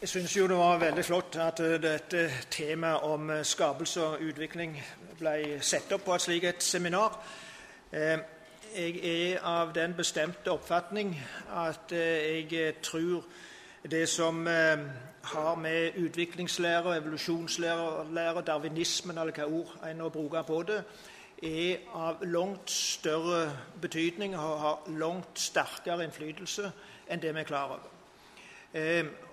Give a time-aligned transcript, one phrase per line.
[0.00, 2.20] Jeg syns jo det var veldig flott at eh, dette
[2.54, 4.76] temaet om eh, skapelse og utvikling
[5.18, 7.16] ble satt opp på et slikt seminar.
[7.90, 8.22] Eh,
[8.76, 11.16] jeg er av den bestemte oppfatning
[11.50, 13.26] at jeg tror
[13.90, 20.82] det som har med utviklingslære, evolusjonslære, darwinismen eller hva ord en nå bruker på det,
[21.42, 23.48] er av langt større
[23.82, 26.70] betydning og har langt sterkere innflytelse
[27.08, 27.96] enn det vi er klar over.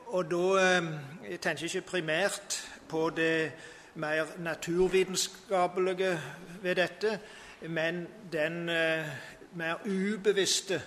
[0.05, 0.83] Og da eh,
[1.31, 3.51] Jeg tenker ikke primært på det
[3.95, 6.21] mer naturvitenskapelige
[6.61, 7.19] ved dette,
[7.61, 9.05] men den eh,
[9.53, 10.81] mer ubevisste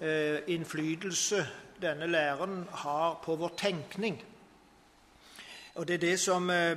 [0.00, 1.46] eh, innflytelse
[1.82, 4.22] denne læren har på vår tenkning.
[5.74, 6.74] Og Det er det som er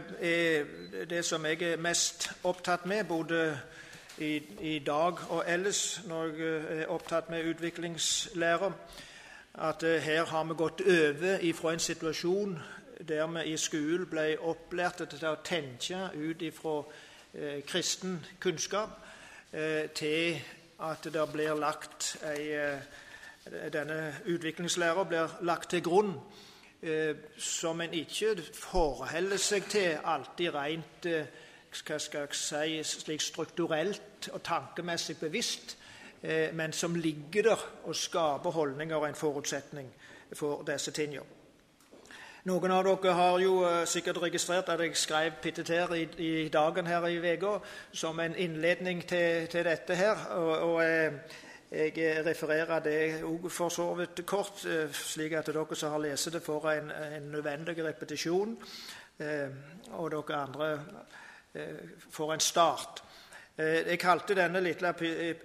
[1.10, 3.60] det som jeg er mest opptatt med, både
[4.18, 8.74] i, i dag og ellers, når jeg er opptatt med utviklingslære
[9.58, 12.60] at eh, her har vi gått over fra en situasjon
[13.08, 16.76] der vi i skolen ble opplært til å tenke ut fra
[17.34, 19.00] eh, kristen kunnskap,
[19.54, 20.42] eh, til
[20.80, 26.16] at det blir lagt ei, eh, denne utviklingslæra blir lagt til grunn
[26.82, 31.10] eh, som en ikke forholder seg til alltid rent
[31.76, 35.76] hva skal jeg si, slik strukturelt og tankemessig bevisst,
[36.26, 39.90] Eh, men som ligger der og skaper holdninger og en forutsetning
[40.34, 41.26] for disse tingene.
[42.46, 46.88] Noen av dere har jo eh, sikkert registrert at jeg skrev pitteter i, i dagen
[46.88, 47.60] her i uka
[47.92, 50.26] som en innledning til, til dette her.
[50.32, 51.14] og, og eh,
[51.72, 54.62] jeg refererer det òg for så vidt kort,
[54.94, 58.54] slik at dere som har lest det, får en, en nødvendig repetisjon.
[59.92, 60.70] Og dere andre
[62.12, 63.05] får en start.
[63.58, 64.90] Eh, jeg kalte denne lille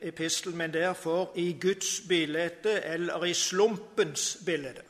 [0.03, 4.83] epistelen min derfor 'I Guds bilde' eller 'I slumpens bilde'.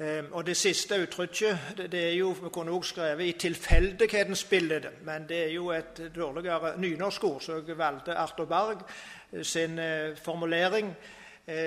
[0.00, 4.90] Eh, og Det siste uttrykket det er jo, vi kunne også skrevet 'i tilfeldighetens bilde',
[5.02, 8.78] men det er jo et dårligere nynorskord, så jeg valgte Arthur Berg
[9.32, 9.80] eh, sin
[10.24, 10.96] formulering,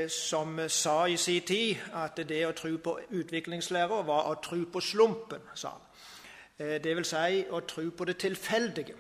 [0.08, 4.80] som sa i sin tid at det å tro på utviklingslæra var å tro på
[4.80, 5.42] slumpen.
[5.56, 5.82] sa han.
[6.84, 8.94] Det vil si å tro på det tilfeldige.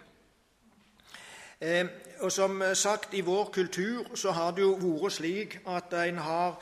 [1.64, 1.86] Eh,
[2.20, 6.62] og Som sagt, i vår kultur så har det jo vært slik at en har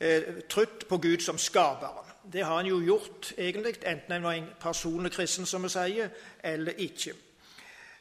[0.00, 0.22] eh,
[0.88, 2.08] på Gud som skaperen.
[2.32, 6.08] Det har en jo gjort, egentlig, enten en var en personlig kristen, som vi sier,
[6.44, 7.12] eller ikke.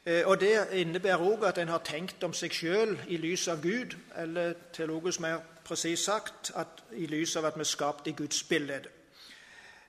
[0.05, 3.61] Eh, og Det innebærer òg at en har tenkt om seg sjøl i lys av
[3.61, 8.11] Gud, eller teologisk mer presist sagt at i lys av at vi er skapt i
[8.11, 8.81] Guds bilde.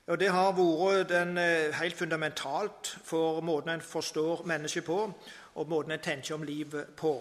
[0.06, 5.14] Og Det har vært den, eh, helt fundamentalt for måten en forstår mennesket på,
[5.58, 7.18] og måten en tenker om livet på.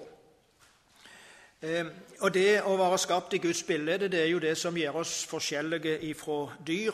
[1.62, 1.90] Ehm,
[2.22, 5.24] og Det å være skapt i Guds bilde det er jo det som gjør oss
[5.26, 6.94] forskjellige ifra dyr.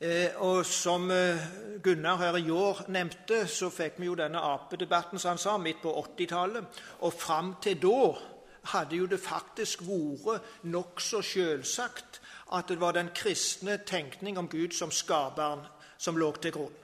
[0.00, 1.36] Ehm, og Som eh,
[1.82, 5.82] Gunnar her i år nevnte, så fikk vi jo denne apedebatten som han sa, midt
[5.82, 6.64] på 80-tallet.
[7.00, 8.14] Og fram til da
[8.72, 12.20] hadde jo det faktisk vært nokså selvsagt
[12.52, 15.66] at det var den kristne tenkning om Gud som skaperen
[15.98, 16.81] som lå til grunn.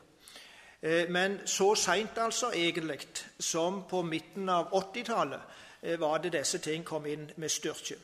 [0.82, 3.00] Eh, men så seint altså egentlig
[3.40, 5.40] som på midten av 80-tallet
[5.82, 7.96] eh, var det disse ting kom inn med styrke.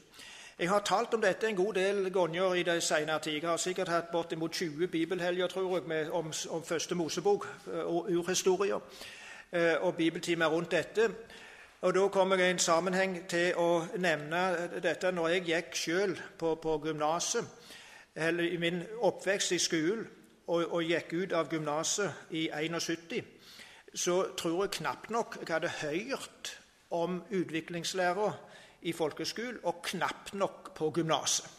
[0.58, 3.32] Jeg har talt om dette en god del ganger i de senere tid.
[3.32, 7.84] Jeg har sikkert hatt bortimot 20 bibelhelger tror jeg, med, om, om, første Mosebok eh,
[7.84, 8.80] og urhistorier
[9.80, 11.10] og bibeltimer rundt dette.
[11.80, 14.40] Og Da kommer jeg i en sammenheng til å nevne
[14.82, 17.46] dette når jeg gikk selv på, på gymnaset,
[18.14, 20.08] eller i min oppvekst i skolen
[20.46, 23.24] og, og gikk ut av gymnaset i 71,
[23.94, 26.54] så tror jeg knapt nok jeg hadde hørt
[26.94, 28.32] om utviklingslæra
[28.82, 31.50] i folkeskolen, og knapt nok på gymnaset.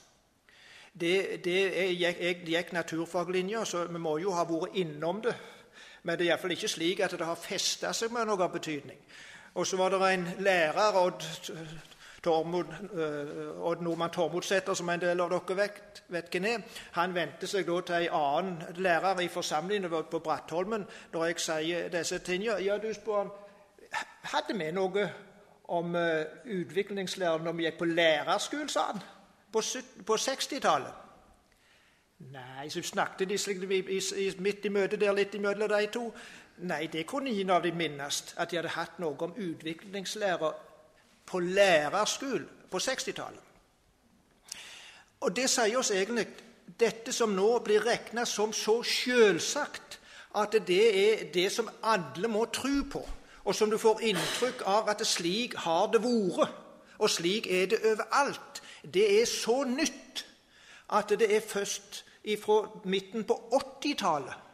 [1.00, 1.56] Det, det,
[2.00, 5.34] jeg, jeg gikk naturfaglinja, så vi må jo ha vært innom det.
[6.03, 9.00] Men det er iallfall ikke slik at det har festa seg med noen betydning.
[9.56, 11.25] Og så var det en lærer, Odd
[12.25, 16.66] Tormod, uh, Odd Nordmann Tormodsæter, som en del av dere vet, vet hvem er,
[16.97, 21.88] han vendte seg da til en annen lærer i forsamlingen på Brattholmen når jeg sier
[21.94, 22.58] disse tingene.
[22.66, 23.32] Ja, du spør han,
[24.34, 25.08] hadde vi noe
[25.76, 29.02] om uh, utviklingslærer når vi gikk på lærerskolen, sa han,
[29.53, 29.64] på,
[30.05, 31.02] på 60-tallet.
[32.32, 33.59] Nei, så snakket de slik,
[34.40, 36.05] midt i møtet der, litt imellom de to.
[36.66, 40.53] Nei, det kunne ingen av dem minnes, at de hadde hatt noe om utviklingslærer
[41.26, 43.42] på lærerskolen på 60-tallet.
[45.26, 46.28] Og det sier oss egentlig
[46.80, 50.00] dette som nå blir regna som så sjølsagt
[50.36, 53.02] at det er det som alle må tro på,
[53.46, 56.52] og som du får inntrykk av at slik har det vært,
[57.00, 58.62] og slik er det overalt.
[58.84, 60.26] Det er så nytt
[60.94, 62.04] at det er først
[62.42, 64.46] fra midten på 80-tallet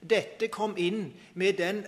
[0.00, 1.82] dette kom inn med den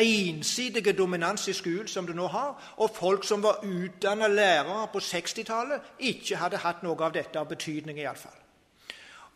[0.00, 4.98] ensidige dominans i skolen som det nå har, og folk som var utdanna lærere på
[4.98, 8.40] 60-tallet, ikke hadde hatt noe av dette av betydning, iallfall.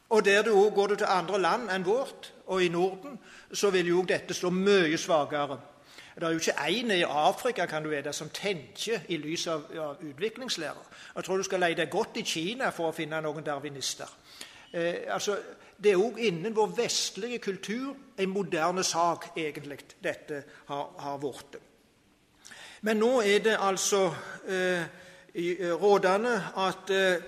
[0.08, 3.18] Og der du også, Går du til andre land enn vårt, og i Norden,
[3.52, 5.58] så vil jo dette stå mye svakere.
[6.14, 9.68] Det er jo ikke én i Afrika kan du vite, som tenker i lys av,
[9.78, 10.88] av utviklingslærer.
[11.16, 14.10] Jeg tror du skal leie deg godt i Kina for å finne noen darwinister.
[14.72, 15.36] Eh, altså,
[15.82, 21.58] det er òg innen vår vestlige kultur en moderne sak, egentlig, dette har, har blitt.
[22.82, 24.08] Men nå er det altså
[24.48, 24.82] eh,
[25.34, 27.22] eh rådende at eh,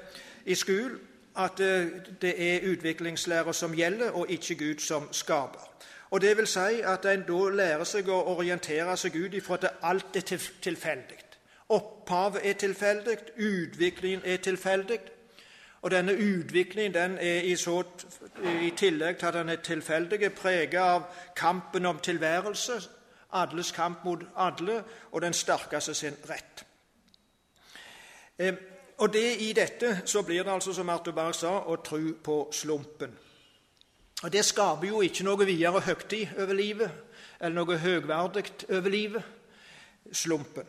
[0.46, 0.98] i skolen
[1.36, 1.86] at eh,
[2.22, 5.70] det er utviklingslære som gjelder, og ikke Gud som skaper.
[6.10, 9.66] Og Det vil si at en da lærer seg å orientere seg ut ifra at
[9.82, 11.18] alt er tilfeldig.
[11.68, 14.98] Opphavet er tilfeldig, utviklingen er tilfeldig.
[15.82, 17.82] Og denne utviklingen den er i, så,
[18.62, 21.06] i tillegg til at den er tilfeldig, preget av
[21.36, 22.80] kampen om tilværelse,
[23.32, 24.82] alles kamp mot alle,
[25.12, 26.64] og den sterkeste sin rett.
[28.38, 28.54] Eh,
[28.98, 33.16] og det, I dette så blir det altså, som Arthur sa, å tro på slumpen.
[34.22, 36.90] Og Det skaper jo ikke noe videre høytid over livet,
[37.40, 39.22] eller noe høgverdig over livet,
[40.12, 40.66] slumpen.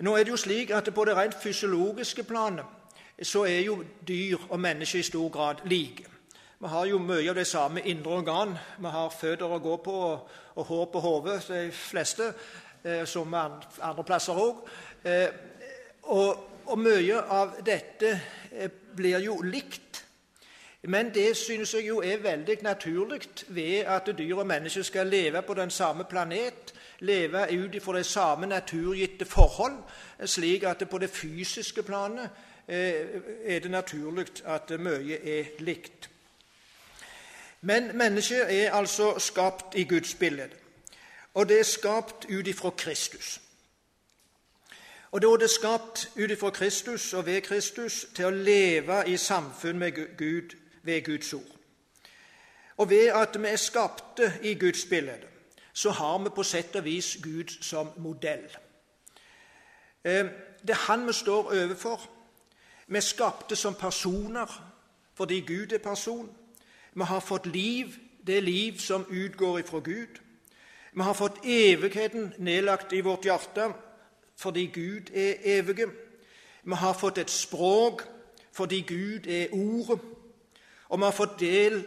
[0.00, 2.83] Nå er det jo slik at på det rent fysiologiske planet
[3.22, 6.04] så er jo dyr og mennesker i stor grad like.
[6.60, 8.54] Vi har jo mye av det samme indre organ.
[8.78, 12.30] Vi har føtter å gå på og, og hår på hodet, de fleste,
[12.84, 14.62] eh, som andre plasser òg.
[15.04, 15.28] Eh,
[16.02, 18.14] og, og, mye av dette
[18.52, 20.00] eh, blir jo likt.
[20.88, 25.42] Men det synes jeg jo er veldig naturlig ved at dyr og mennesker skal leve
[25.42, 29.78] på den samme planet, leve ut ifra de samme naturgitte forhold,
[30.24, 32.30] slik at det på det fysiske planet
[32.68, 36.10] er det naturlig at mye er likt.
[37.60, 40.48] Men mennesket er altså skapt i Guds bilde,
[41.34, 43.40] og det er skapt ut ifra Kristus.
[45.14, 49.16] Og Da er det skapt ut ifra Kristus og ved Kristus til å leve i
[49.16, 51.54] samfunn med Gud ved Guds ord.
[52.76, 55.18] Og ved at vi er skapte i Guds bilde,
[55.72, 58.42] så har vi på sett og vis Gud som modell.
[60.04, 60.26] Eh,
[60.66, 62.10] det er Han vi står overfor,
[62.86, 64.50] vi er skapte som personer
[65.14, 66.30] fordi Gud er person.
[66.94, 67.94] Vi har fått liv,
[68.26, 70.20] det liv som utgår ifra Gud.
[70.92, 73.72] Vi har fått evigheten nedlagt i vårt hjerte
[74.36, 75.86] fordi Gud er evige.
[76.62, 78.02] Vi har fått et språk
[78.52, 80.00] fordi Gud er Ordet.
[80.88, 81.84] Og vi har fått del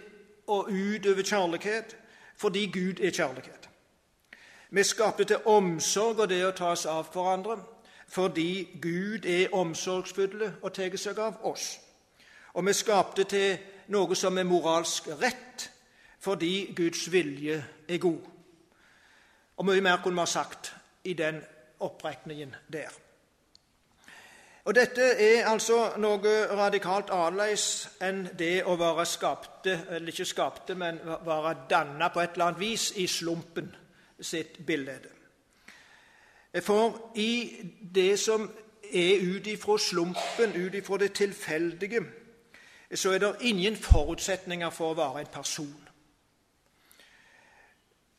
[0.48, 1.98] og utøve kjærlighet
[2.38, 3.70] fordi Gud er kjærlighet.
[4.70, 7.58] Vi skapte til omsorg og det å ta oss av hverandre
[8.08, 11.78] fordi Gud er omsorgsfull og tar seg av oss.
[12.54, 13.58] Og vi skapte til
[13.94, 15.68] noe som er moralsk rett,
[16.20, 18.22] fordi Guds vilje er god.
[19.58, 20.74] Og mye mer kunne vi ha sagt
[21.04, 21.42] i den
[21.80, 22.90] opprekningen der.
[24.68, 30.76] Og Dette er altså noe radikalt annerledes enn det å være skapte, eller ikke skapte,
[30.76, 33.70] men være danna på et eller annet vis i slumpen
[34.20, 35.17] sitt bilde.
[36.62, 37.66] For i
[37.96, 38.52] det som
[38.94, 42.02] er ut ifra slumpen, ut ifra det tilfeldige,
[42.96, 45.90] så er det ingen forutsetninger for å være en person.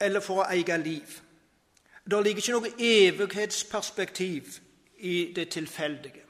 [0.01, 1.21] Eller for å eie liv.
[2.11, 4.59] Det ligger ikke noe evighetsperspektiv
[4.99, 6.25] i det tilfeldige,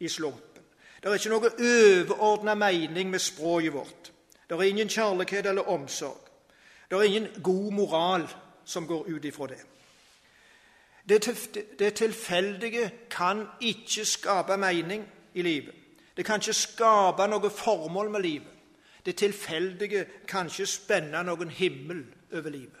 [0.00, 0.62] i slumpen.
[1.02, 4.12] Det er ikke noe overordna mening med språket vårt.
[4.48, 6.20] Det er ingen kjærlighet eller omsorg.
[6.90, 8.28] Det er ingen god moral
[8.64, 9.60] som går ut ifra det.
[11.08, 15.74] Det tilfeldige kan ikke skape mening i livet.
[16.16, 18.54] Det kan ikke skape noe formål med livet.
[19.06, 22.80] Det tilfeldige kan ikke spenne noen himmel over livet.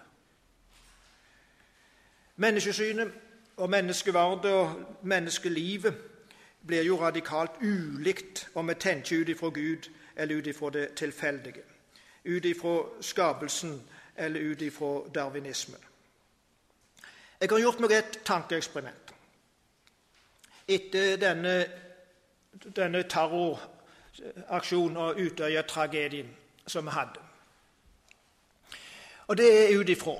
[2.36, 3.12] Menneskesynet
[3.56, 5.94] og menneskeverdet og menneskelivet
[6.66, 11.62] blir jo radikalt ulikt om vi tenker ut ifra Gud eller ut ifra det tilfeldige.
[12.24, 13.82] Ut ifra skapelsen
[14.16, 15.80] eller ut ifra darwinismen.
[17.40, 19.14] Jeg har gjort meg et tankeeksperiment
[20.68, 21.66] etter denne,
[22.76, 26.30] denne terroraksjonen og Utøya-tragedien
[26.66, 27.20] som vi hadde.
[29.26, 30.14] Og det er ut ifra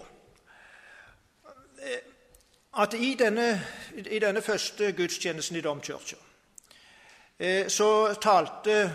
[2.76, 3.60] at i denne,
[3.96, 6.16] i denne første gudstjenesten i domkirka
[7.38, 8.90] eh, så talte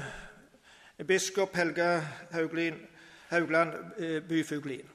[1.07, 2.88] biskop Helga Hauglin,
[3.29, 4.89] Haugland eh, Byfuglin.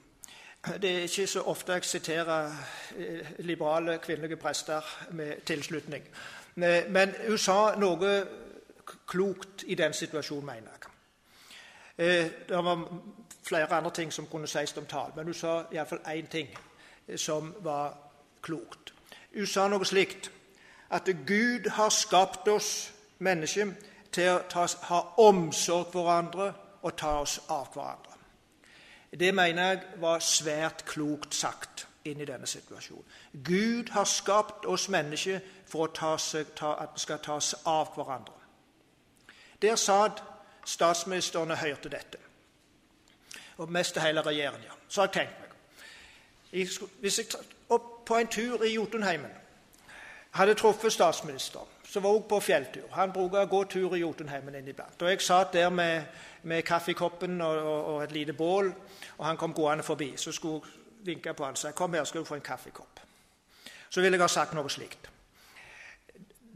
[0.81, 2.53] Det er ikke så ofte jeg siterer
[2.97, 4.81] eh, liberale kvinnelige prester
[5.11, 6.05] med tilslutning.
[6.55, 8.27] Men hun sa noe
[9.07, 10.91] klokt i den situasjonen, mener jeg.
[11.99, 12.89] Eh, det var
[13.47, 16.49] flere andre ting som kunne sies om tall, men hun sa iallfall én ting
[17.09, 17.97] eh, som var
[18.43, 18.95] klokt.
[19.35, 20.31] Hun sa noe slikt
[20.91, 23.75] at Gud har skapt oss mennesker
[24.13, 26.53] til å ta, ha omsorg for hverandre
[26.83, 28.14] og ta oss av hverandre.
[29.21, 33.05] Det mener jeg var svært klokt sagt inn i denne situasjonen.
[33.45, 35.41] Gud har skapt oss mennesker
[35.71, 38.37] for ta seg, ta, at vi skal ta oss av hverandre.
[39.63, 40.23] Der satt
[40.65, 42.19] statsministeren og hørte dette,
[43.57, 44.75] og mest hele regjeringa.
[44.89, 45.51] Så har jeg tenkt meg
[47.01, 47.27] Hvis jeg
[48.07, 49.31] på en tur i Jotunheimen
[50.31, 54.55] hadde truffet statsministeren, som var også på fjelltur Han bruker å gå tur i Jotunheimen
[54.59, 55.03] inniblant.
[55.03, 56.03] Og Jeg satt der med,
[56.43, 58.73] med kaffekoppen og, og, og, et lite bål,
[59.19, 60.17] og han kom gående forbi.
[60.17, 63.05] Så skulle jeg vinke på han og si 'Kom her, skal du få en kaffekopp'.
[63.91, 65.11] Så ville jeg ha sagt noe slikt.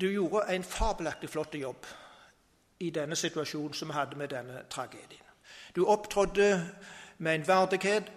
[0.01, 1.87] Du gjorde en fabelaktig flott jobb
[2.81, 5.23] i denne situasjonen som vi hadde med denne tragedien.
[5.77, 6.71] Du opptrådte
[7.19, 8.13] med en verdighet,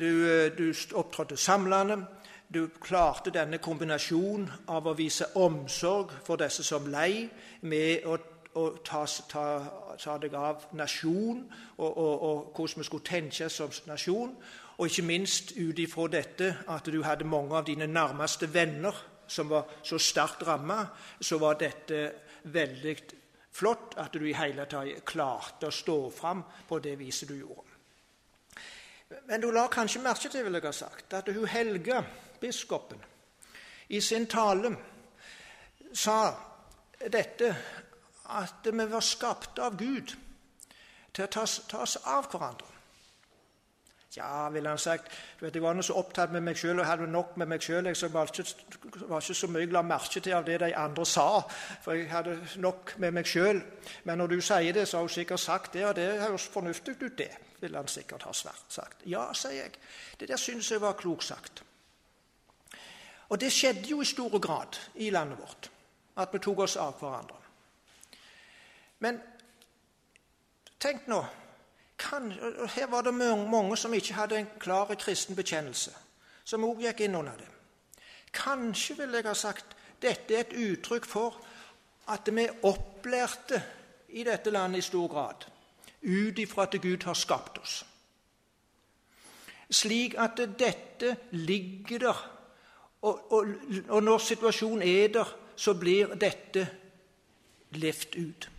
[0.00, 2.06] du, eh, du opptrådte samlende.
[2.54, 7.28] Du klarte denne kombinasjonen av å vise omsorg for disse som lei,
[7.62, 8.16] med å,
[8.58, 9.44] å ta, ta,
[9.94, 11.44] ta, deg av nasjon
[11.76, 14.34] og, og, og, hvordan vi skulle tenke som nasjon.
[14.80, 18.98] Og ikke minst ut ifra dette at du hadde mange av dine nærmeste venner
[19.30, 20.80] som var så sterkt ramma,
[21.20, 22.00] så var dette
[22.50, 22.96] veldig
[23.54, 27.68] flott at du i hele tatt klarte å stå fram på det viset du gjorde.
[29.26, 32.02] Men du la kanskje merke til vil jeg ha sagt, at hun Helga,
[32.40, 33.04] biskopen,
[33.88, 34.76] i sin tale
[35.92, 36.18] sa
[37.10, 37.54] dette
[38.30, 40.14] at vi var skapt av Gud
[41.12, 41.42] til å ta,
[41.82, 42.70] oss av hverandre.
[44.16, 45.12] Ja, ville han sagt.
[45.38, 47.62] Du vet, Jeg var nå så opptatt med meg sjøl og hadde nok med meg
[47.62, 47.86] sjøl.
[47.86, 48.44] Jeg var ikke,
[49.06, 51.42] var ikke så mye la merke til av det de andre sa,
[51.82, 53.62] for jeg hadde nok med meg sjøl.
[54.04, 56.96] Men når du sier det, så har hun sikkert sagt det, og det høres fornuftig
[57.02, 57.30] ut, det.
[57.60, 59.06] ville han sikkert ha sagt.
[59.06, 59.78] Ja, sier jeg.
[60.20, 61.62] Det der syns jeg var klokt sagt.
[63.30, 65.70] Og det skjedde jo i stor grad i landet vårt,
[66.16, 67.36] at vi tok oss av hverandre.
[69.00, 69.20] Men
[70.80, 71.20] tenk nå
[72.00, 72.30] kan,
[72.74, 75.92] Her var det mange som ikke hadde en klar kristen bekjennelse,
[76.44, 77.48] som òg gikk inn under det.
[78.32, 81.36] Kanskje vil jeg ha sagt dette er et uttrykk for
[82.08, 83.62] at vi opplærte
[84.08, 85.44] i dette landet i stor grad
[86.02, 87.84] ut ifra at Gud har skapt oss.
[89.70, 92.22] Slik at dette ligger der,
[93.02, 93.46] og, og,
[93.88, 96.68] og når situasjonen er der, så blir dette
[97.70, 98.50] levd ut.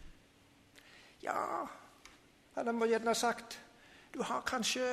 [1.23, 1.65] Ja,
[2.57, 3.59] han må gjerne sagt.
[4.13, 4.83] Du har kanskje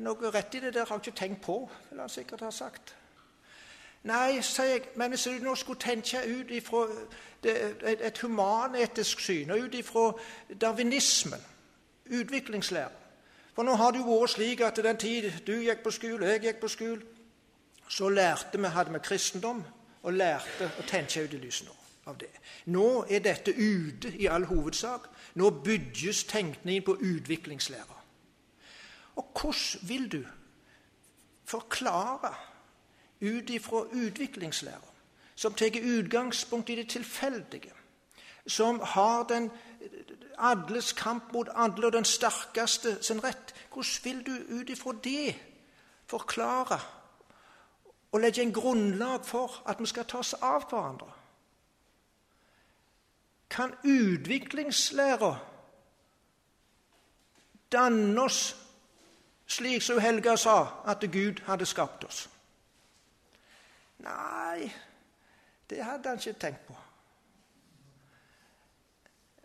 [0.00, 2.94] noe rett i det der, har du ikke tenkt på, vil han sikkert ha sagt.
[4.08, 6.86] Nei, sier jeg, men hvis du nå skulle tenke ut ifra
[7.44, 10.12] et humanetisk syn, og ut ifra
[10.60, 11.40] darwinismen,
[12.10, 12.96] utviklingslæren
[13.54, 16.40] For nå har det jo vært slik at den tid du gikk på skole, jeg
[16.40, 17.02] gikk på skole,
[17.90, 19.64] så lærte vi, hadde vi kristendom
[20.02, 21.74] og lærte å tenke ut i lyset nå
[22.10, 22.30] av det.
[22.70, 25.08] Nå er dette ute i all hovedsak.
[25.34, 27.98] Nå bygges tenkningen på utviklingslære.
[29.20, 30.22] Og hvordan vil du
[31.44, 32.34] forklare
[33.20, 34.88] ut ifra utviklingslære,
[35.34, 37.72] som tar utgangspunkt i det tilfeldige,
[38.46, 39.50] som har den
[40.38, 45.36] alles kamp mot alle og den sterkeste sin rett Hvordan vil du ut ifra det
[46.06, 46.80] forklare
[48.12, 51.12] og legge en grunnlag for at vi skal ta oss av hverandre?
[53.50, 55.38] kan utviklingslæra
[57.72, 58.56] danne oss
[59.46, 62.28] slik som Helga sa, at Gud hadde skapt oss?
[63.98, 64.70] Nei,
[65.70, 66.76] det hadde han ikke tenkt på.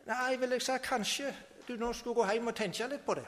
[0.05, 1.33] Nei, vil jeg si, kanskje
[1.67, 3.25] du nå skulle gå hjem og tenke litt på det.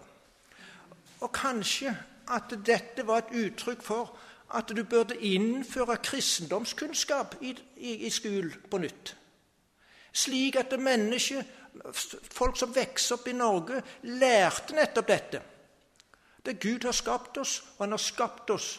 [1.25, 1.96] Og kanskje
[2.29, 4.13] at dette var et uttrykk for
[4.55, 9.15] at du burde innføre kristendomskunnskap i, i, i skolen på nytt
[10.17, 11.43] slik at mennesker,
[12.33, 15.41] folk som vokser opp i Norge, lærte nettopp dette.
[16.45, 18.69] Det Gud har skapt oss, og han har skapt oss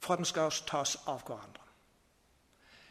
[0.00, 1.62] for at den skal tas av hverandre.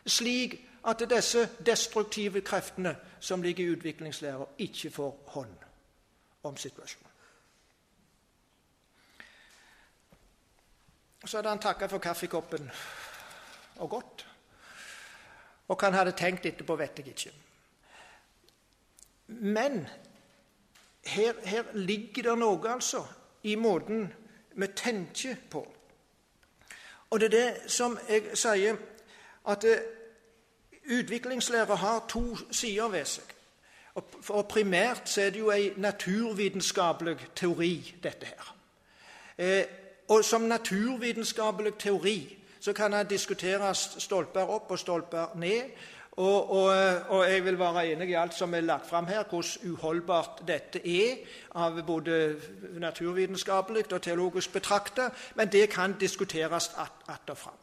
[0.05, 0.55] Slik
[0.87, 5.67] at disse destruktive kreftene som ligger i utviklingslæra, ikke får hånd
[6.43, 7.02] om situasjonen.
[11.25, 12.71] Så hadde han takka for kaffekoppen
[13.79, 14.25] og gått.
[15.67, 17.31] Og hva han hadde tenkt etterpå, vet jeg ikke.
[19.27, 19.87] Men
[21.05, 23.05] her, her ligger det noe, altså,
[23.43, 24.09] i måten
[24.55, 25.63] vi tenker på.
[27.09, 28.77] Og det er det som jeg sier,
[29.47, 29.65] at
[30.83, 33.33] utviklingslære har to sider ved seg.
[34.29, 38.55] Og Primært så er det jo en naturvitenskapelig teori, dette her.
[39.37, 39.82] Eh,
[40.13, 42.17] og som naturvitenskapelig teori
[42.59, 45.73] så kan det diskuteres stolper opp og stolper ned.
[46.13, 46.67] Og, og,
[47.09, 50.79] og, jeg vil være enig i alt som er lagt fram her, hvordan uholdbart dette
[50.79, 51.23] er
[51.57, 52.19] av både
[52.77, 57.62] naturvitenskapelig og teologisk betraktet, men det kan diskuteres att og fram.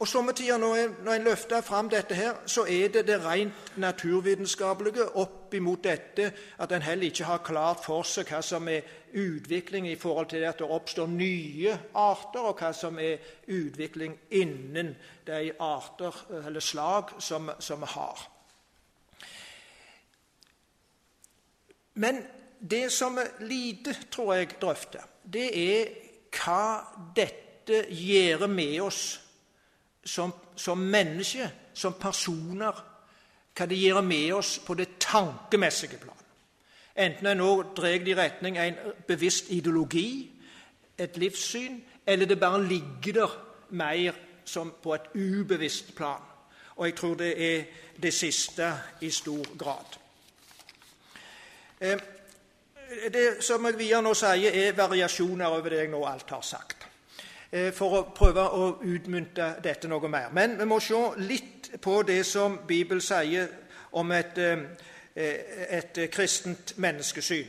[0.00, 5.04] Og Somme når, når en løfter fram dette, her, så er det det rent naturvitenskapelige
[5.20, 9.90] opp imot dette at en heller ikke har klart for seg hva som er utvikling
[9.90, 15.52] i forhold til at det oppstår nye arter, og hva som er utvikling innen de
[15.60, 18.26] arter eller slag som vi har.
[22.00, 22.24] Men
[22.60, 25.96] det som vi lite, tror jeg, drøfter, det er
[26.32, 26.62] hva
[27.16, 29.18] dette gjør med oss
[30.04, 32.86] som, som mennesker, som personer,
[33.56, 36.16] hva det gjør med oss på det tankemessige plan.
[36.96, 40.30] Enten en nå drar det i retning en bevisst ideologi,
[40.98, 43.36] et livssyn, eller det bare ligger der
[43.70, 46.22] mer som på et ubevisst plan.
[46.76, 47.64] Og jeg tror det er
[48.02, 49.98] det siste i stor grad.
[51.80, 51.98] Eh,
[53.12, 56.79] det som jeg videre nå sier, er variasjoner over det jeg nå alt har sagt.
[57.52, 60.28] Eh, for å prøve å utmynte dette noe mer.
[60.32, 63.48] Men vi må se litt på det som Bibelen sier
[63.92, 64.58] om et, eh,
[65.68, 67.46] et kristent menneskesyn.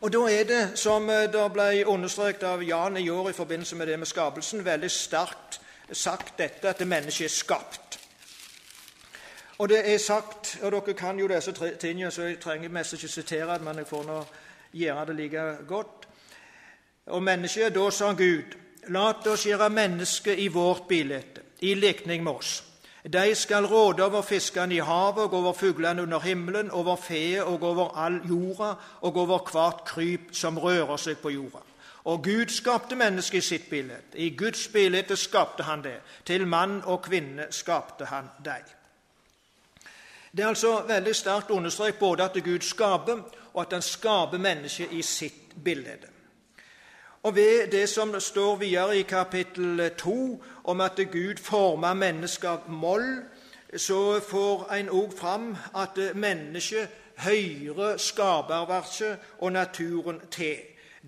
[0.00, 3.86] Og Da er det, som det ble understreket av Jan i år i forbindelse med
[3.86, 5.60] det med skapelsen, veldig sterkt
[5.92, 7.98] sagt dette at det mennesket er skapt.
[9.58, 13.08] Og det er sagt, og dere kan jo disse tingene, så jeg trenger mest ikke
[13.08, 14.24] sitere men jeg får nå
[14.72, 16.08] gjøre det like godt.
[17.06, 21.22] Og mennesket, da sa Gud Lat oss gjøre mennesket i vårt bilde,
[21.60, 22.62] i likning med oss.
[23.04, 27.62] De skal råde over fiskene i havet og over fuglene under himmelen, over feet og
[27.62, 31.60] over all jorda og over hvert kryp som rører seg på jorda.
[32.04, 33.96] Og Gud skapte mennesket i sitt bilde.
[34.14, 36.00] I Guds bilde skapte han det.
[36.24, 38.72] Til mann og kvinne skapte han dem.
[40.32, 43.20] Det er altså veldig sterkt understreket både at Gud skaper,
[43.54, 46.13] og at han skaper mennesket i sitt bilde.
[47.24, 52.66] Og ved det som står videre i kapittel 2 om at Gud forma mennesket av
[52.68, 53.22] moll,
[53.76, 60.56] så får en òg fram at mennesket hører skaperverket og naturen til.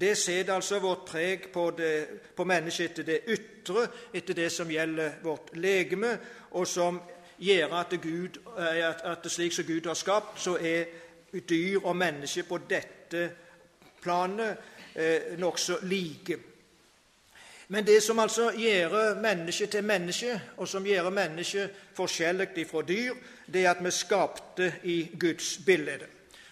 [0.01, 4.71] Det setter altså vårt preg på, det, på mennesket etter det ytre, etter det som
[4.71, 6.19] gjelder vårt legeme,
[6.51, 7.01] og som
[7.39, 10.85] gjør at, Gud, eh, at, at slik som Gud har skapt, så er
[11.49, 13.31] dyr og mennesker på dette
[14.03, 14.57] planet
[14.97, 16.39] eh, nokså like.
[17.69, 23.15] Men det som altså gjør mennesket til menneske, og som gjør mennesket forskjellig fra dyr,
[23.53, 26.07] det er at vi skapte i Guds bilde.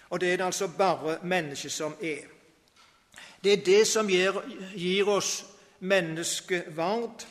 [0.09, 2.27] Og det er det altså bare mennesket som er.
[3.43, 4.41] Det er det som gir,
[4.75, 5.45] gir oss
[5.79, 7.25] menneskeverd,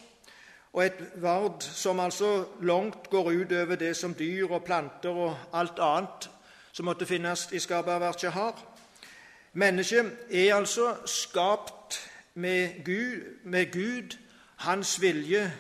[0.74, 5.78] og et verd som altså langt går utover det som dyr og planter og alt
[5.78, 6.30] annet
[6.72, 8.58] som måtte finnes i skaperverket, har.
[9.56, 14.16] Mennesket er altså skapt med Gud, med Gud,
[14.56, 15.52] hans vilje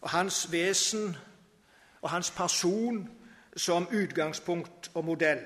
[0.00, 1.16] og hans vesen
[2.02, 3.10] og hans person
[3.56, 5.40] som utgangspunkt og modell.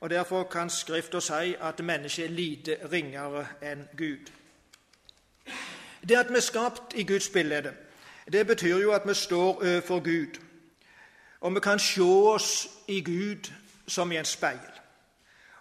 [0.00, 4.30] Og Derfor kan Skrifta si at mennesket er lite ringere enn Gud.
[6.08, 7.74] Det at vi er skapt i Guds bilde,
[8.32, 10.40] det betyr jo at vi står overfor Gud.
[11.40, 13.52] Og vi kan se oss i Gud
[13.86, 14.70] som i en speil.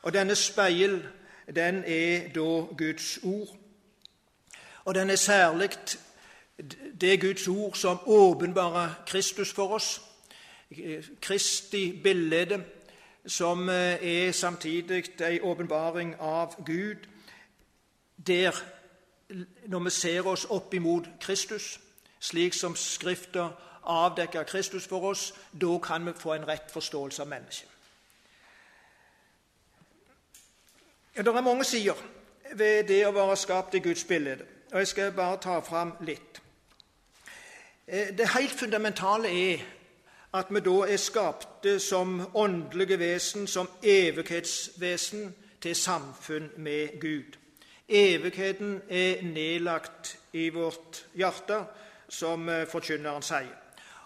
[0.01, 1.07] Og denne speil
[1.55, 3.57] den er da Guds ord.
[4.85, 5.69] Og den er særlig
[7.01, 10.01] det Guds ord som åpenbarer Kristus for oss.
[11.21, 12.65] Kristi bilde,
[13.25, 16.95] som er samtidig en åpenbaring av Gud.
[18.27, 18.51] Der,
[19.65, 21.79] når vi ser oss opp imot Kristus,
[22.19, 23.49] slik som Skrifta
[23.83, 27.69] avdekker Kristus for oss, da kan vi få en rett forståelse av mennesket.
[31.06, 31.93] Ja, det er mange sider
[32.55, 34.37] ved det å være skapt i Guds bilde,
[34.71, 36.41] og jeg skal bare ta fram litt.
[37.87, 39.65] Eh, det helt fundamentale er
[40.37, 47.37] at vi da er skapte som åndelige vesen, som evighetsvesen, til samfunn med Gud.
[47.89, 51.63] Evigheten er nedlagt i vårt hjerte,
[52.09, 53.55] som eh, forkynneren sier.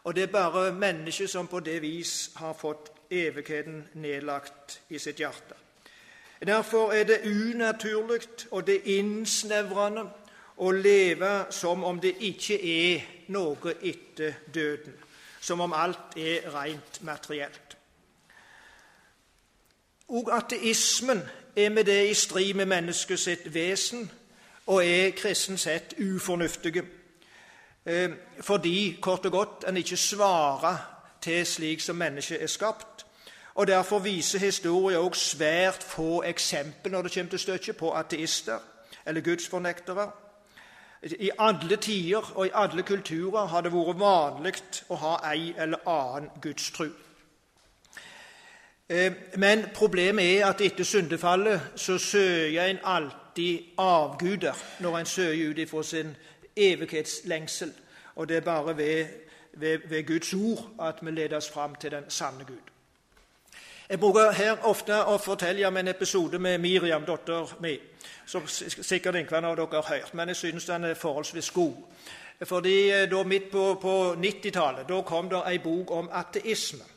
[0.03, 5.19] Og det er bare mennesket som på det vis har fått evigheten nedlagt i sitt
[5.19, 5.60] hjerte.
[6.45, 10.07] Derfor er det unaturlig og det innsnevrende
[10.57, 14.95] å leve som om det ikke er noe etter døden,
[15.41, 17.77] som om alt er rent materielt.
[20.11, 21.21] Og ateismen
[21.55, 24.09] er med det i strid med mennesket sitt vesen
[24.65, 26.83] og er kristen sett ufornuftige.
[27.85, 30.77] Eh, fordi, kort og godt, en ikke svarer
[31.21, 32.90] til slik som mennesket er skapt.
[33.55, 38.59] Og Derfor viser historien også svært få eksempler når det kommer til stykket, på ateister
[39.05, 40.11] eller gudsfornektere.
[41.03, 44.59] I alle tider og i alle kulturer har det vært vanlig
[44.89, 46.91] å ha ei eller annen gudstru.
[48.89, 55.49] Eh, men problemet er at etter syndefallet så søker en alltid avguder når en søker
[55.49, 56.15] ut ifra sin
[56.55, 57.73] evighetslengsel.
[58.15, 59.05] Og det er bare ved,
[59.53, 62.71] ved, ved Guds ord at vi leder oss fram til den sanne Gud.
[63.91, 67.73] Jeg bruker her ofte å fortelle om en episode med Miriam, datter mi,
[68.23, 72.05] som sikkert ingen av dere har hørt, men jeg synes den er forholdsvis god.
[72.47, 76.87] Fordi eh, da Midt på, på 90-tallet kom det ei bok om ateisme.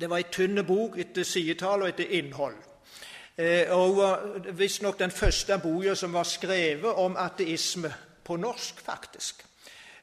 [0.00, 2.56] Det var ei tynn bok etter sidetall og etter innhold.
[3.36, 4.00] Eh, og
[4.56, 7.92] Visstnok den første boka som var skrevet om ateisme
[8.24, 9.44] på norsk, faktisk.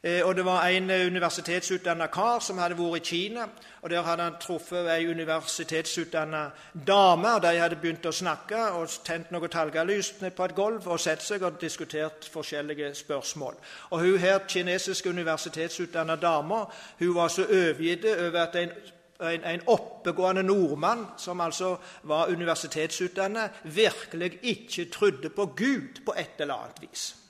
[0.06, 3.48] Eh, og Det var en universitetsutdanna kar som hadde vært i Kina.
[3.82, 6.50] og Der hadde han truffet ei universitetsutdanna
[6.88, 7.34] dame.
[7.36, 11.22] og De hadde begynt å snakke og tent noe talgalys på et gulv og sett
[11.22, 13.56] seg og diskutert forskjellige spørsmål.
[13.90, 16.66] Og Hun her kinesiske universitetsutdanna dama
[17.00, 18.72] hun var så overgitt over at en
[19.20, 26.32] en, en, oppegående nordmann som altså var universitetsutdannet, virkelig ikke trodde på Gud på et
[26.40, 27.25] eller annet vis.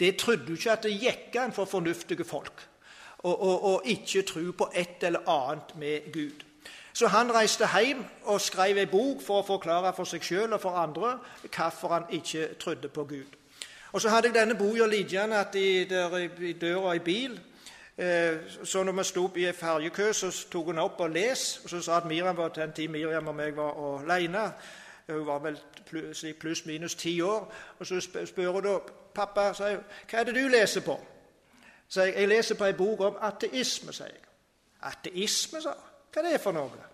[0.00, 2.66] Det trodde ikke at det gikk an for fornuftige folk
[3.24, 6.42] å ikke tro på et eller annet med Gud.
[6.92, 10.60] Så han reiste hjem og skrev ei bok for å forklare for seg sjøl og
[10.62, 11.16] for andre
[11.48, 13.40] hvorfor han ikke trodde på Gud.
[13.92, 15.86] Og Så hadde jeg denne boka liggende i,
[16.48, 17.38] i døra i bil.
[17.96, 21.60] Eh, så når vi sto i en ferjekø, så tok hun opp og les.
[21.64, 24.48] Og så sa at Miriam var den tid Miriam og meg var alene.
[25.06, 25.58] Hun var vel
[26.40, 27.52] pluss-minus ti år.
[27.78, 28.78] Og så spør hun da
[29.14, 30.96] pappa sier hva er det du leser på.
[31.88, 34.24] Så jeg, jeg leser på en bok om ateisme, sier jeg.
[34.82, 35.74] Ateisme, sa.
[36.12, 36.90] Hva er det for noe?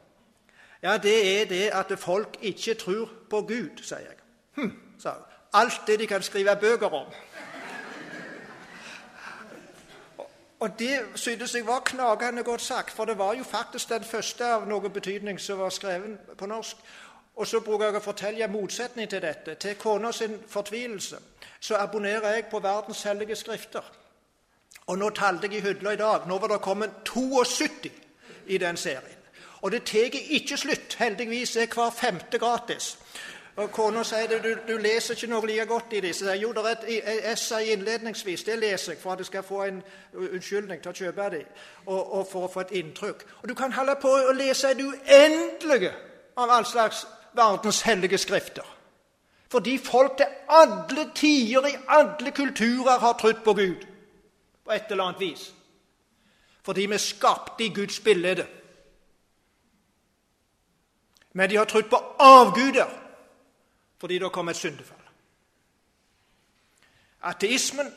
[0.83, 4.19] Ja, det er det at folk ikke tror på Gud, sier jeg.
[4.57, 5.27] Hm, sa hun.
[5.53, 7.07] Alt det de kan skrive bøker om.
[10.61, 14.45] Og det syntes jeg var knagende godt sagt, for det var jo faktisk den første
[14.45, 16.77] av noe betydning som var skrevet på norsk.
[17.41, 19.55] Og så bruker jeg å fortelle en motsetning til dette.
[19.57, 21.17] Til kona sin fortvilelse
[21.61, 23.85] så abonnerer jeg på Verdens hellige skrifter.
[24.87, 26.27] Og nå talte jeg i hylla i dag.
[26.29, 27.89] Nå var det kommet 72
[28.47, 29.17] i den serien.
[29.63, 30.97] Og det tar ikke slutt.
[30.99, 32.99] Heldigvis er hver femte gratis.
[33.57, 36.35] Og Kona sier du, du leser ikke noe like godt i disse.
[36.41, 38.45] Jo, det er et essay innledningsvis.
[38.45, 39.83] Det leser jeg for at jeg skal få en
[40.15, 41.49] unnskyldning til å kjøpe dem.
[41.87, 43.25] Og, og, for å få et inntrykk.
[43.43, 45.93] Og Du kan holde på å lese det uendelige
[46.37, 48.77] av all slags verdens hellige skrifter.
[49.51, 53.87] Fordi folk til alle tider i alle kulturer har trodd på Gud
[54.65, 55.55] på et eller annet vis.
[56.63, 58.47] Fordi vi skapte i Guds bilde.
[61.33, 62.97] Men de har trodd på avguder
[64.01, 64.97] fordi det kom et syndefall.
[67.23, 67.93] Ateismen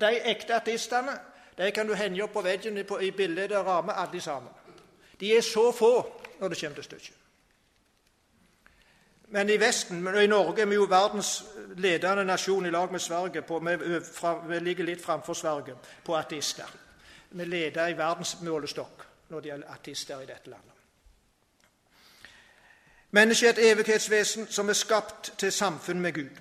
[0.00, 1.12] de ekte ateistene
[1.58, 4.50] de kan du henge opp på veggen i bildet og ramme alle sammen.
[5.20, 5.92] De er så få
[6.40, 7.21] når det kommer til stykket.
[9.32, 11.44] Men i Vesten, men i Norge, er vi jo verdens
[11.80, 13.42] ledende nasjon i lag med Sverige.
[13.42, 16.68] På, vi, fra, vi, ligger litt framfor Sverige på ateister.
[17.30, 20.68] Vi leder i verdens målestokk når det gjelder ateister i dette landet.
[23.10, 26.36] Mennesket er et evighetsvesen som er skapt til samfunn med Gud.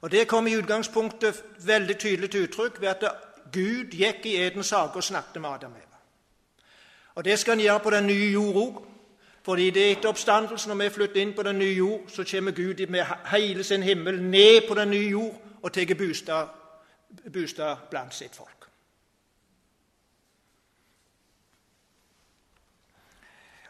[0.00, 3.04] Og Det kom i utgangspunktet veldig tydelig til uttrykk ved at
[3.52, 5.98] Gud gikk i Edens hage og snakket med Adam og Eva.
[7.14, 8.89] Og Det skal han gjøre på den nye jord òg.
[9.50, 12.52] Fordi det er etter oppstandelsen, når vi flytter inn på den nye jord, så kommer
[12.54, 15.94] Gud med hele sin himmel ned på den nye jord og tar
[17.32, 18.68] bostad, blant sitt folk.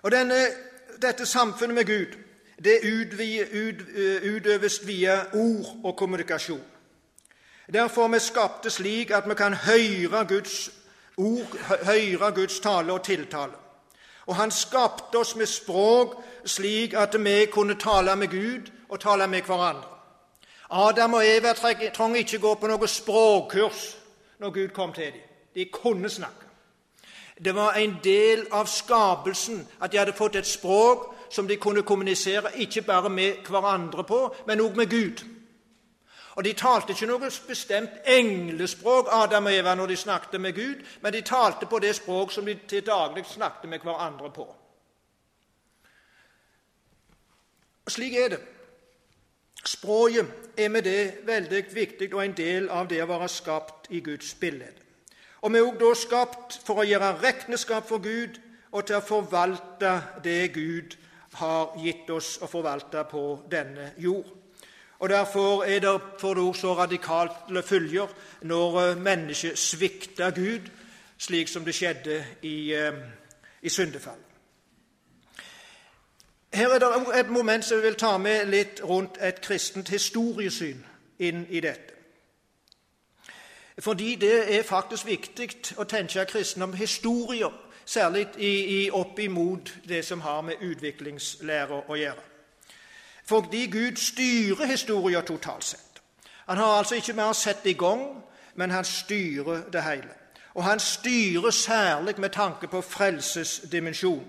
[0.02, 0.34] Og denne,
[1.02, 2.18] Dette samfunnet med Gud
[2.64, 2.80] det
[4.34, 6.64] utøves via ord og kommunikasjon.
[7.72, 10.70] Derfor er vi skapte slik at vi kan høre Guds
[11.16, 13.69] ord, høre Guds tale og tiltale.
[14.30, 16.14] Og han skapte oss med språk
[16.46, 19.88] slik at vi kunne tale med Gud og tale med hverandre.
[20.70, 21.52] Adam og Eva
[21.94, 23.80] trang ikke gå på noe språkkurs
[24.38, 25.26] når Gud kom til dem.
[25.54, 26.46] De kunne snakke.
[27.44, 31.82] Det var en del av skapelsen at de hadde fått et språk som de kunne
[31.82, 35.24] kommunisere ikke bare med hverandre på, men òg med Gud.
[36.34, 40.84] Og De talte ikke noe bestemt englespråk, Adam og Eva, når de snakket med Gud,
[41.02, 44.46] men de talte på det språk som de til daglig snakket med hverandre på.
[47.84, 48.40] Og Slik er det.
[49.64, 54.00] Språket er med det veldig viktig og en del av det å være skapt i
[54.00, 54.70] Guds bilde.
[55.42, 58.38] Og vi er også da skapt for å gjøre regnskap for Gud
[58.72, 59.92] og til å forvalte
[60.24, 60.96] det Gud
[61.40, 64.39] har gitt oss å forvalte på denne jord.
[65.00, 68.06] Og Derfor er det for det så radikale følger
[68.42, 70.60] når eh, mennesket svikter Gud,
[71.18, 72.92] slik som det skjedde i, eh,
[73.62, 74.24] i syndefallet.
[76.54, 80.84] Her er det et moment som vi vil ta med litt rundt et kristent historiesyn
[81.18, 81.94] inn i dette.
[83.78, 87.52] Fordi det er faktisk viktig å tenke kristendom historier,
[87.84, 92.29] særlig i, i opp imot det som har med utviklingslære å gjøre.
[93.30, 96.02] Fordi Gud styrer historier totalt sett.
[96.48, 100.08] Han har altså ikke mer sett i gang, men han styrer det hele.
[100.54, 104.24] Og han styrer særlig med tanke på frelsesdimensjon.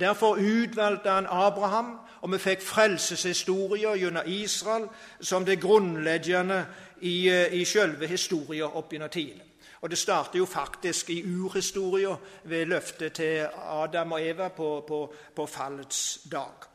[0.00, 4.88] Derfor utvalgte han Abraham, og vi fikk frelseshistorier gjennom Israel
[5.20, 6.66] som det grunnleggende
[7.00, 9.42] i, eh, i selve historien opp gjennom tidene.
[9.80, 15.14] Og Det starter jo faktisk i urhistorien ved løftet til Adam og Eva på, på,
[15.36, 16.73] på fallets dag.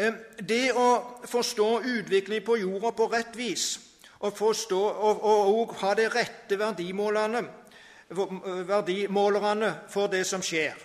[0.00, 0.12] Eh,
[0.48, 0.88] det å
[1.28, 3.66] forstå utvikling på jorda på rett vis
[4.20, 7.42] og, forstå, og, og, ha de rette verdimålene,
[8.68, 10.76] verdimålerne for det som skjer,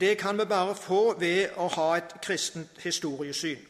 [0.00, 3.66] det kan vi bare få ved å ha et kristent historiesyn.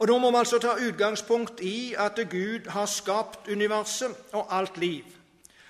[0.00, 4.78] Og Da må vi altså ta utgangspunkt i at Gud har skapt universet og alt
[4.78, 5.04] liv,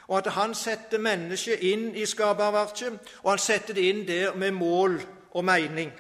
[0.09, 4.51] og at han setter mennesket inn i skaperverket, og han setter det inn der med
[4.51, 5.93] mål og mening.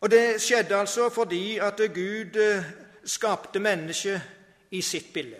[0.00, 2.64] Og Det skjedde altså fordi at Gud eh,
[3.04, 4.20] skapte mennesket
[4.70, 5.36] i sitt bilde.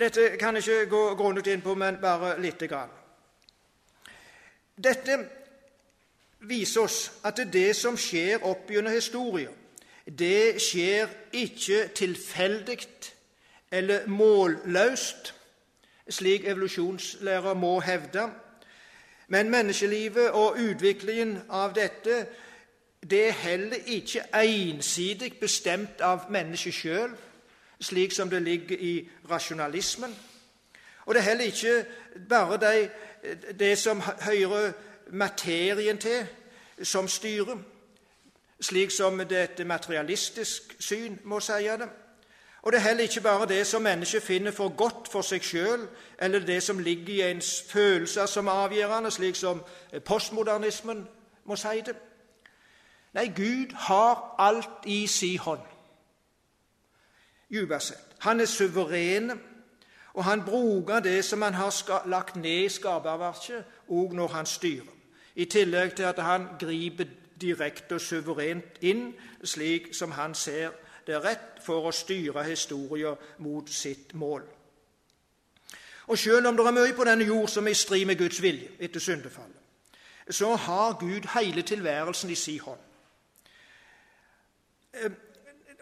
[0.00, 2.88] Dette kan jeg ikke gå grundig inn på, men bare lite grann.
[4.84, 5.18] Dette
[6.48, 9.52] viser oss at det som skjer opp gjennom historien,
[10.06, 12.78] det skjer ikke tilfeldig
[13.70, 15.34] eller målløst,
[16.08, 18.24] slik evolusjonslærer må hevde.
[19.30, 22.26] Men menneskelivet og utviklingen av dette
[23.10, 27.14] det er heller ikke ensidig bestemt av mennesket sjøl
[27.80, 30.16] slik som det ligger i rasjonalismen.
[31.06, 31.86] Og det er heller ikke
[32.28, 32.90] bare de,
[33.58, 34.72] det som hører
[35.12, 36.26] materien til,
[36.82, 37.56] som styrer,
[38.60, 41.88] slik som dette materialistisk syn må si det.
[42.62, 45.88] Og det er heller ikke bare det som mennesket finner for godt for seg sjøl,
[46.18, 49.64] eller det som ligger i ens følelser som avgjørende, slik som
[50.04, 51.08] postmodernismen
[51.44, 51.96] må si det.
[53.14, 55.64] Nei, Gud har alt i si hånd
[57.50, 57.94] dypest.
[58.20, 59.40] Han er suveren,
[60.14, 64.94] og han bruker det som han har lagt ned i skaperverket, òg når han styrer.
[65.34, 67.04] I tillegg til at han griper
[67.40, 73.70] direkte og suverent inn, slik som han ser det rett for å styre historien mot
[73.70, 74.42] sitt mål.
[76.06, 78.42] Og Selv om det er mye på denne jord som er i strid med Guds
[78.42, 79.56] vilje etter syndefallet,
[80.30, 82.78] så har Gud hele tilværelsen i si hånd.
[84.94, 85.10] Eh,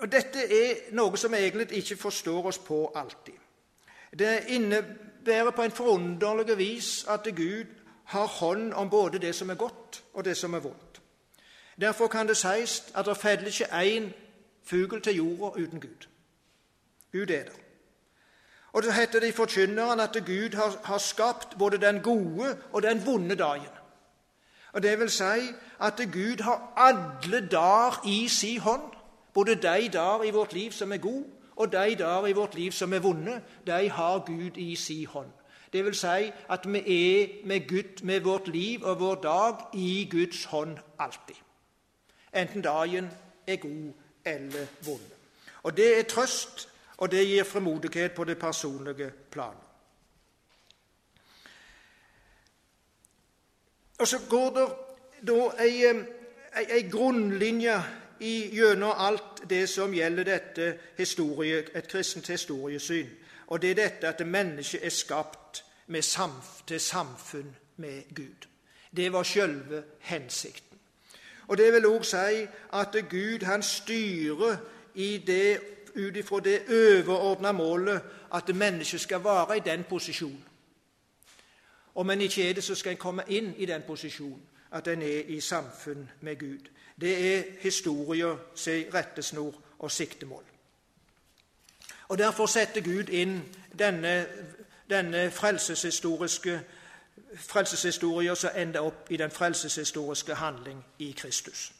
[0.00, 3.35] og Dette er noe som vi egentlig ikke forstår oss på alltid.
[4.18, 7.66] Det innebærer på en forunderlig vis at Gud
[8.04, 11.00] har hånd om både det som er godt, og det som er vondt.
[11.81, 14.12] Derfor kan det sies at det faller ikke én
[14.70, 16.07] fugl til jorda uten Gud.
[17.12, 17.59] Gud er der.
[18.72, 22.83] Og så heter det i Forkynneren at Gud har, har, skapt både den gode og
[22.83, 23.74] den vonde dagen.
[24.72, 25.40] Og Det vil si
[25.81, 28.83] at Gud har alle dager i si hånd.
[29.35, 31.24] Både de dager i vårt liv som er gode,
[31.57, 35.26] og de dager i vårt liv som er vonde, de har Gud i si hånd.
[35.72, 40.09] Det vil si at vi er med, Gud, med vårt liv og vår dag i
[40.11, 41.35] Guds hånd alltid.
[42.35, 43.11] Enten dagen
[43.46, 43.92] er god
[44.24, 45.14] eller vonde.
[45.62, 49.68] Og Det er trøst, og det gir fremodighet på det personlige planet.
[53.98, 54.68] Og så går det
[55.26, 57.83] da ei, grunnlinje
[58.20, 63.11] i, gjennom alt det som gjelder dette historie, et kristent historiesyn.
[63.46, 65.64] Og det er dette at mennesket er skapt
[66.00, 68.48] samf til samfunn med Gud.
[68.96, 70.67] Det var selve hensikten.
[71.48, 74.56] Og Det vil òg si at Gud han styrer
[75.96, 78.00] ut ifra det overordna målet
[78.34, 80.44] at mennesket skal være i den posisjonen.
[81.94, 85.02] Om en ikke er det, så skal en komme inn i den posisjonen at en
[85.02, 86.68] er i samfunn med Gud.
[87.00, 90.44] Det er historia sin rettesnor og siktemål.
[92.08, 93.42] Og Derfor setter Gud inn
[93.78, 94.26] denne,
[94.90, 96.61] denne frelseshistoriske
[97.37, 101.72] frelseshistorier som ender opp i den frelseshistoriske handling i Kristus.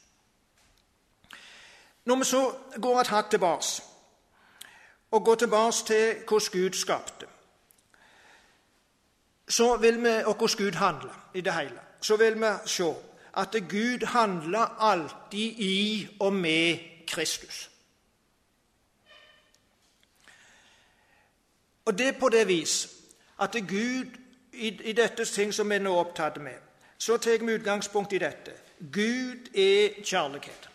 [2.05, 3.83] Når vi så går et hakk tilbake,
[5.11, 7.27] og går tilbake til hvordan Gud skapte,
[9.49, 12.95] så vil vi, og hvordan Gud handla i det hele, så vil vi se
[13.37, 17.71] at Gud handler alltid i og med Kristus.
[21.85, 22.89] Og det er på det vis
[23.41, 24.07] at Gud
[24.59, 26.59] i, i dette ting som vi nå er opptatt med,
[26.99, 28.53] så tar vi utgangspunkt i dette.
[28.93, 30.69] Gud er kjærlighet.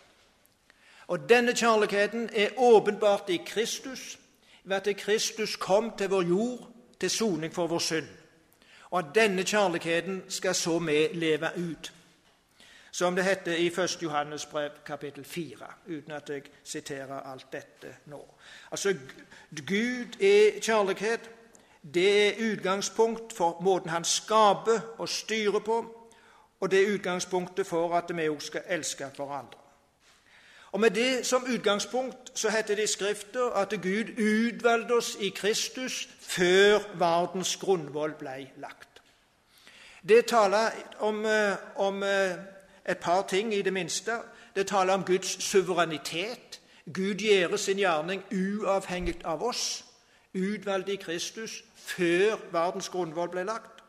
[1.06, 4.18] Og denne kjærligheten er åpenbart i Kristus,
[4.64, 6.70] ved at Kristus kom til vår jord
[7.00, 8.08] til soning for vår synd.
[8.90, 11.92] Og at denne kjærligheten skal så vi leve ut.
[12.90, 13.98] Som det heter i 1.
[14.02, 18.34] Johannes brev kapittel 4, uten at jeg siterer alt dette nå.
[18.70, 18.94] Altså,
[19.66, 21.30] Gud er kjærlighet.
[21.92, 25.84] Det er utgangspunkt for måten han skaper og styrer på,
[26.60, 29.58] og det er utgangspunktet for at vi òg skal elske hverandre.
[30.72, 35.28] Og Med det som utgangspunkt så heter det i Skriften at Gud utvalgte oss i
[35.28, 39.02] Kristus før verdens grunnvoll ble lagt.
[40.08, 42.30] Det taler om, eh, om eh,
[42.88, 44.12] et par ting, i det minste.
[44.56, 46.60] Det taler om Guds suverenitet.
[46.94, 49.84] Gud gjør sin gjerning uavhengig av oss,
[50.34, 53.82] utvalgt i Kristus før verdens grunnvoll ble lagt.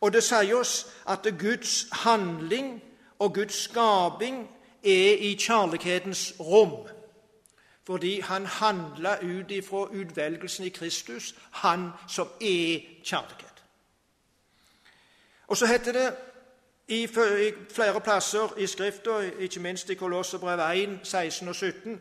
[0.00, 2.82] Og det sier oss at Guds handling
[3.18, 4.48] og Guds skaping
[4.82, 6.88] er i kjærlighetens rom.
[7.86, 13.62] Fordi han handla ut ifra utvelgelsen i Kristus, han som er kjærlighet.
[15.46, 16.14] Og så heter det
[16.88, 22.00] i flere plasser i Skrifta, ikke minst i Kolosserbrev 1, 16 og 17,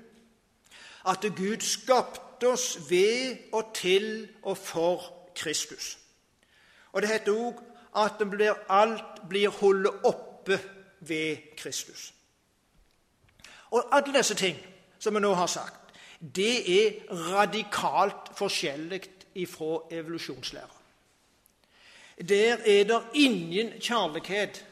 [1.08, 5.98] at Gud skapte oss ved og til og for Kristus.
[6.92, 7.62] Og Det heter òg
[7.96, 8.22] at
[8.70, 10.60] alt blir holdt oppe
[11.00, 12.14] ved Kristus.
[13.72, 14.58] Og alle disse ting
[15.00, 19.02] som vi nå har sagt, det er radikalt forskjellig
[19.36, 20.78] ifra evolusjonslæra.
[22.30, 24.66] Der er det ingen kjærlighet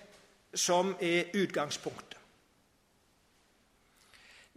[0.53, 2.17] som er utgangspunktet.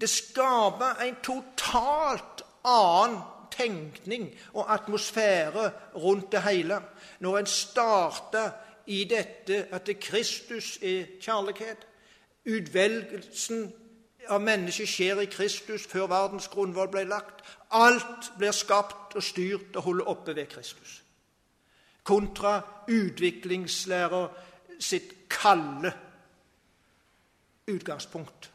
[0.01, 3.21] Det skaper en totalt annen
[3.53, 6.81] tenkning og atmosfære rundt det hele
[7.21, 8.51] når en starter
[8.87, 11.87] i dette at Kristus er kjærlighet.
[12.47, 13.73] Utvelgelsen
[14.29, 17.43] av mennesket skjer i Kristus før verdens grunnvoll ble lagt.
[17.71, 21.03] Alt blir skapt og styrt og holdt oppe ved Kristus.
[22.03, 24.29] Kontra utviklingslærer
[24.83, 25.93] sitt kalde
[27.71, 28.52] utgangspunkt.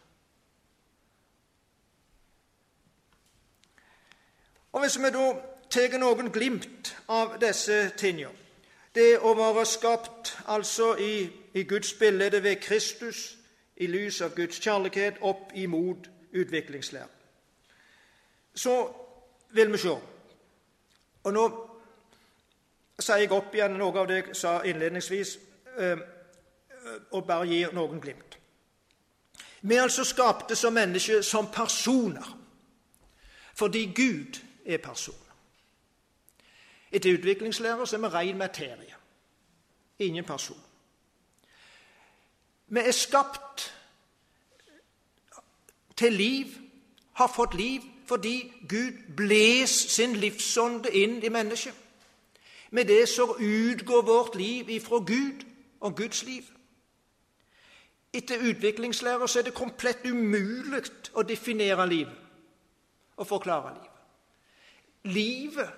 [4.71, 5.33] Og Hvis vi da
[5.69, 8.33] tar noen glimt av disse tingene
[8.95, 13.37] Det å være skapt altså i, i Guds bilde ved Kristus,
[13.77, 17.07] i lys av Guds kjærlighet, opp imot utviklingslære.
[18.55, 18.93] Så
[19.53, 19.93] vil vi se.
[21.23, 21.43] Og nå
[22.99, 25.35] sier jeg opp igjen noe av det jeg sa innledningsvis,
[25.77, 26.01] eh,
[27.11, 28.37] og bare gir noen glimt.
[29.61, 32.33] Vi er altså skapte som mennesker som personer
[33.57, 35.15] fordi Gud er person.
[36.91, 38.95] Etter utviklingslærer så er vi ren materie.
[39.99, 40.61] Ingen person.
[42.67, 43.73] Vi er skapt
[45.95, 46.45] til liv,
[47.13, 51.73] har fått liv, fordi Gud bles sin livsånde inn i mennesket.
[52.71, 55.43] Med det så utgår vårt liv ifra Gud
[55.79, 56.43] og Guds liv.
[58.13, 62.15] Etter utviklingslærer så er det komplett umulig å definere livet
[63.17, 63.96] og forklare livet.
[65.07, 65.69] Livet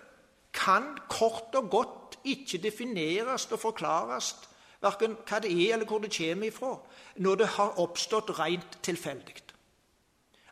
[0.53, 4.33] kan kort og godt ikke defineres og forklares
[4.81, 6.73] verken hva det er, eller hvor det kommer ifra,
[7.15, 9.35] når det har oppstått rent tilfeldig.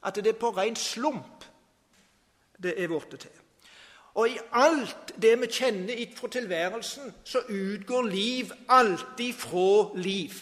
[0.03, 1.45] At det er på ren slump
[2.63, 3.43] det er blitt til.
[4.17, 10.33] Og i alt det vi kjenner fra tilværelsen, så utgår liv alltid fra liv.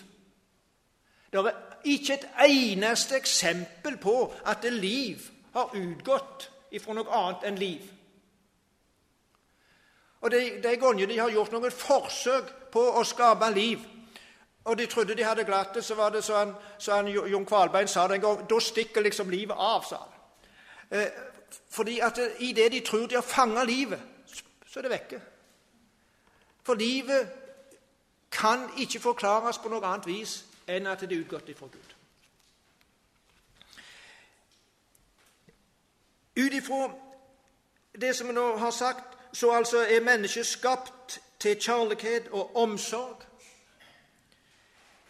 [1.31, 1.51] Det er
[1.83, 5.19] ikke et eneste eksempel på at liv
[5.53, 7.83] har utgått ifra noe annet enn liv.
[10.25, 13.83] Og de, de gangene de har gjort noen forsøk på å skape liv,
[14.65, 16.55] og de trodde de hadde glatt det, så var det sånn,
[16.89, 20.15] han Jon Kvalbein sa det en gang Da stikker liksom livet av, sa han.
[20.89, 21.19] Eh,
[21.69, 24.01] fordi at i det de tror de har fanga livet,
[24.65, 25.19] så er det vekke.
[26.65, 27.29] For livet
[28.31, 31.93] kan ikke forklares på noe annet vis enn at det er utgått ifra Gud.
[36.35, 36.89] Ut ifra
[37.93, 43.25] det som vi nå har sagt, så altså er mennesket skapt til kjærlighet og omsorg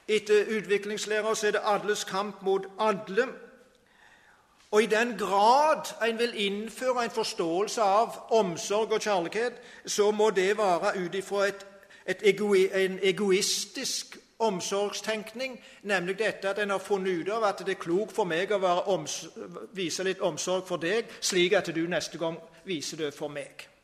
[0.07, 3.27] Etter utviklingslærer er det alles kamp mot alle.
[4.71, 9.53] Og i den grad en vil innføre en forståelse av omsorg og kjærlighet,
[9.85, 11.47] så må det være ut ifra
[12.05, 18.11] en egoistisk omsorgstenkning, nemlig dette at en har funnet ut av at det er klokt
[18.13, 19.05] for meg å
[19.73, 23.74] vise litt omsorg for deg, slik at du neste gang viser det for meg.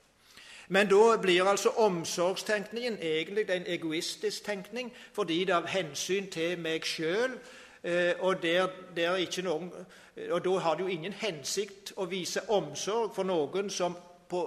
[0.71, 6.59] Men da blir altså omsorgstenkningen egentlig en egoistisk tenkning, fordi det er av hensyn til
[6.63, 7.33] meg sjøl,
[7.83, 8.45] eh, og,
[10.29, 13.97] og da har det jo ingen hensikt å vise omsorg for noen som
[14.31, 14.45] på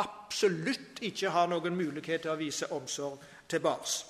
[0.00, 4.00] absolutt ikke har noen mulighet til å vise omsorg tilbake.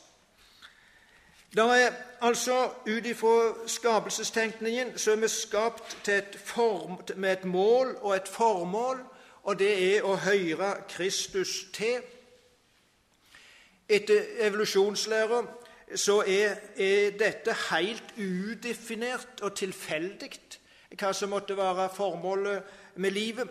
[1.50, 7.96] Det er altså Ut ifra skapelsestenkningen så er vi skapt et form, med et mål
[8.00, 9.00] og et formål,
[9.42, 12.02] og det er å høre Kristus til.
[13.88, 15.42] Etter evolusjonslæra
[15.96, 20.30] så er, er, dette helt udefinert og tilfeldig,
[20.98, 22.62] hva som måtte være formålet
[23.00, 23.48] med livet.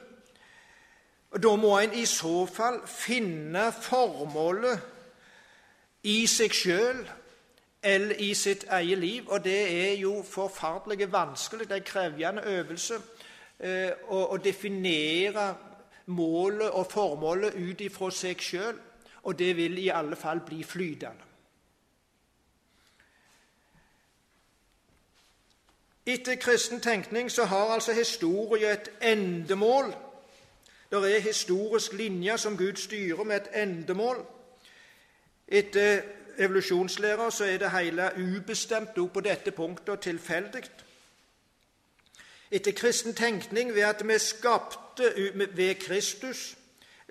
[1.32, 4.80] Og Da må en i så fall finne formålet
[6.04, 7.02] i seg sjøl
[7.84, 9.28] eller i sitt eget liv.
[9.28, 13.00] Og det er jo forferdelig vanskelig, det er en krevende øvelse,
[13.60, 15.56] eh, å, å definere
[16.08, 18.76] målet og formålet ut ifra seg sjøl.
[19.24, 21.28] Og det vil i alle fall bli flytende.
[26.08, 29.92] Etter kristen tenkning så har altså historie et endemål.
[30.92, 34.26] Det er historisk linje som Gud styrer med et endemål.
[35.48, 36.02] Etter
[36.38, 40.64] evolusjonslærer så er det hele ubestemt òg på dette punktet og tilfeldig.
[42.52, 44.24] Etter kristen tenkning ved at vi er
[44.98, 46.58] skapte ved Kristus,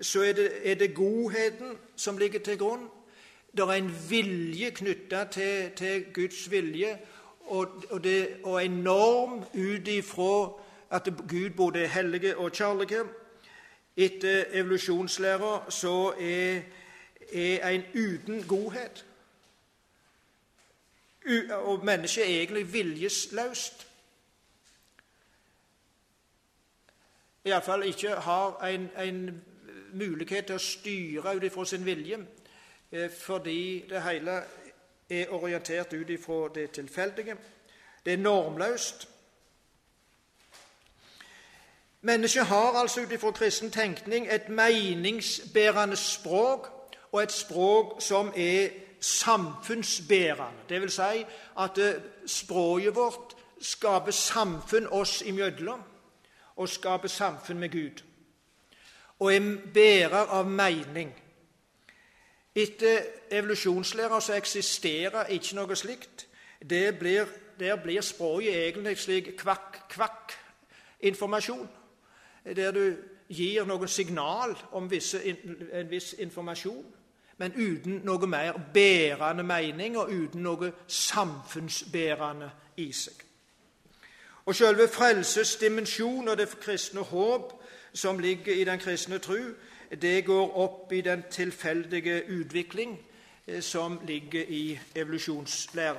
[0.01, 2.89] så er det, er det godheten som ligger til grunn.
[3.51, 6.99] Det er en vilje knytta til, til, Guds vilje,
[7.39, 10.51] og, og, det, og en norm ut ifra
[10.91, 13.03] at Gud både er hellige og kjærlige.
[13.97, 16.61] Etter evolusjonslæra så er,
[17.33, 19.05] er en uten godhet
[21.51, 23.86] og mennesket er egentlig viljesløst.
[27.47, 29.43] Iallfall ikke har en, en,
[29.93, 32.17] mulighet til å styre ut ifra sin vilje,
[32.91, 34.41] eh, fordi det hele
[35.09, 37.37] er orientert ut ifra det tilfeldige.
[38.05, 39.07] Det er normløst.
[42.01, 46.67] Mennesket har altså ut ifra kristen tenkning et meningsbærende språk,
[47.11, 48.69] og et språk som er
[48.99, 50.67] samfunnsbærende.
[50.69, 51.25] Det vil si
[51.59, 55.81] at eh, språket vårt skaper samfunn oss imellom,
[56.57, 58.03] og skaper samfunn med Gud.
[59.19, 61.21] Og er bærer av mening.
[62.55, 63.01] Etter
[63.31, 66.27] evolusjonslæra så eksisterer ikke noe slikt.
[66.67, 67.25] Blir,
[67.59, 71.69] der blir språket egentlig slik kvakk-kvakk-informasjon,
[72.55, 72.95] der du
[73.29, 75.37] gir noen signal om visse,
[75.73, 76.97] en viss informasjon
[77.37, 82.49] men uten noe mer bærende mening og uten noe samfunnsbærende
[82.81, 83.26] i seg.
[84.47, 89.37] Og Selve frelsesdimensjonen og det kristne håp som ligger i den kristne tru,
[90.01, 92.99] det går opp i den tilfeldige utvikling
[93.47, 95.97] eh, som ligger i evolusjonslæra.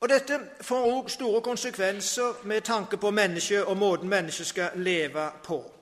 [0.00, 5.30] Og Dette får òg store konsekvenser med tanke på mennesket og måten mennesket skal leve
[5.44, 5.72] på.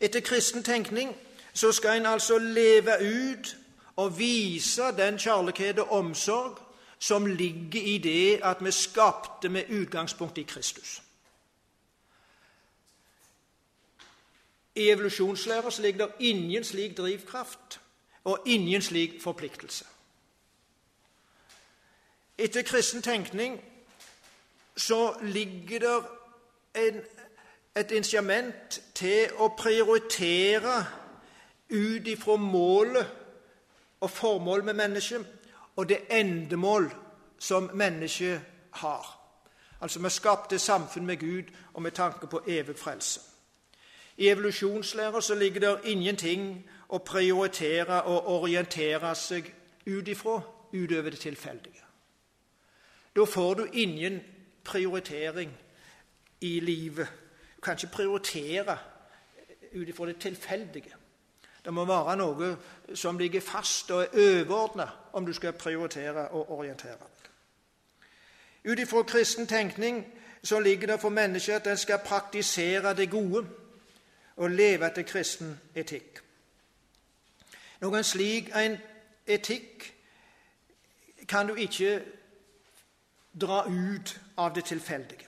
[0.00, 1.16] Etter kristen tenkning
[1.52, 3.56] så skal en altså leve ut
[3.96, 6.65] og vise den kjærlighet og omsorg
[6.98, 11.02] som ligger i det at vi skapte med utgangspunkt i Kristus.
[14.74, 17.80] I evolusjonslæra ligger det ingen slik drivkraft
[18.24, 19.84] og ingen slik forpliktelse.
[22.38, 23.64] Etter kristen tenkning
[24.76, 26.04] så ligger det
[26.74, 27.00] en,
[27.76, 30.84] et instrument til å prioritere
[31.70, 33.06] ut ifra målet
[34.00, 35.35] og formålet med mennesket
[35.76, 36.90] og det endemål
[37.38, 38.40] som mennesket
[38.72, 39.16] har.
[39.80, 43.20] Altså Vi skapte samfunn med Gud og med tanke på evig frelse.
[44.16, 49.52] I evolusjonslæra så ligger det ingenting å prioritere og orientere seg
[49.86, 50.40] ut ifra
[50.72, 51.82] utover det tilfeldige.
[53.16, 54.20] Da får du ingen
[54.64, 55.52] prioritering
[56.40, 57.08] i livet.
[57.56, 58.78] Du kan ikke prioritere
[59.72, 60.94] ut ifra det tilfeldige.
[61.66, 62.48] Det må være noe
[62.94, 64.84] som ligger fast og er overordna
[65.18, 67.30] om du skal prioritere og orientere deg.
[68.70, 70.04] Ut ifra kristen tenkning
[70.42, 73.42] så ligger det for mennesket at en skal praktisere det gode
[74.36, 76.20] og leve etter kristen etikk.
[77.82, 78.78] Noen slik en
[79.26, 79.88] etikk
[81.26, 81.98] kan du ikke
[83.40, 85.26] dra ut av det tilfeldige.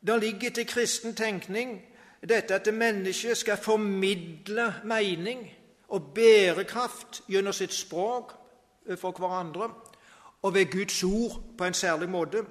[0.00, 1.82] Det ligger til kristen tenkning
[2.28, 5.46] dette at mennesket skal formidle mening
[5.88, 8.32] og bærekraft gjennom sitt språk
[8.96, 9.70] for hverandre
[10.42, 12.44] og ved Guds ord på en særlig måte.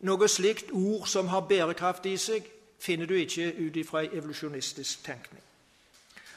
[0.00, 2.46] Noe slikt ord som har bærekraft i seg,
[2.80, 5.42] finner du ikke ut ifra evolusjonistisk tenkning.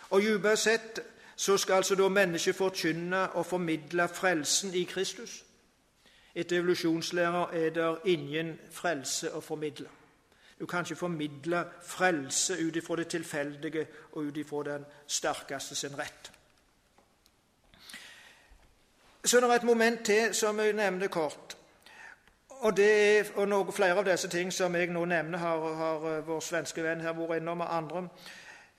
[0.10, 1.00] Og Dypere sett
[1.36, 5.44] så skal altså da mennesket forkynne og formidle frelsen i Kristus.
[6.36, 9.88] Etter evolusjonslærer er det ingen frelse å formidle.
[10.60, 16.00] Du kan ikke formidle frelse ut ifra det tilfeldige og ut ifra den sterkeste sin
[16.00, 16.32] rett.
[19.26, 21.58] Så det er et moment til som jeg nevner kort.
[22.50, 26.22] Og, er, og noe, flere av disse ting som jeg nå nevner, har, har eh,
[26.28, 28.04] vår svenske venn her vært innom, og andre.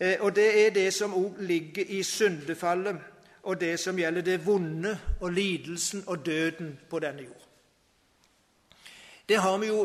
[0.00, 2.96] Eh, og det er det som òg ligger i syndefallet,
[3.42, 7.44] og det som gjelder det vonde og lidelsen og døden på denne jord.
[9.28, 9.84] Det har vi jo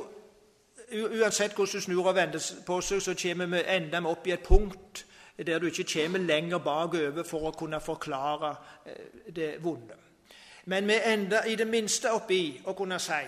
[0.92, 4.46] Uansett hvordan du snur og vender på seg, så kommer vi enda opp i et
[4.46, 5.06] punkt
[5.40, 9.96] der du ikke kommer lenger bakover for å kunne forklare eh, det vonde.
[10.66, 13.22] Men vi ender i det minste oppi å kunne si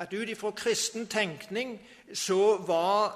[0.00, 1.76] at ut ifra kristen tenkning
[2.14, 3.12] så, var,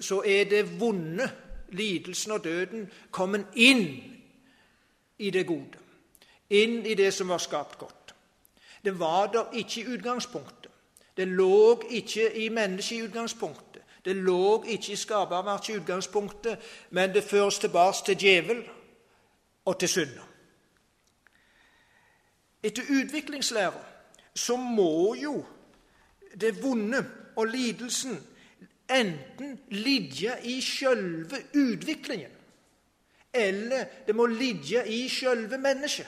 [0.00, 1.30] så er det vonde,
[1.72, 3.86] lidelsen og døden, kommet inn
[5.18, 5.78] i det gode.
[6.50, 8.14] Inn i det som var skapt godt.
[8.84, 10.57] Det var der ikke i utgangspunktet.
[11.18, 13.82] Det lå ikke i mennesket i utgangspunktet.
[14.04, 16.58] Det lå ikke i skaperverket i utgangspunktet,
[16.90, 18.62] men det føres tilbake til djevel
[19.64, 20.28] og til synder.
[22.62, 23.84] Etter utviklingslæra
[24.34, 25.44] så må jo
[26.40, 27.02] det vonde
[27.36, 28.18] og lidelsen
[28.90, 32.30] enten ligge i selve utviklingen,
[33.34, 36.06] eller det må ligge i selve mennesket.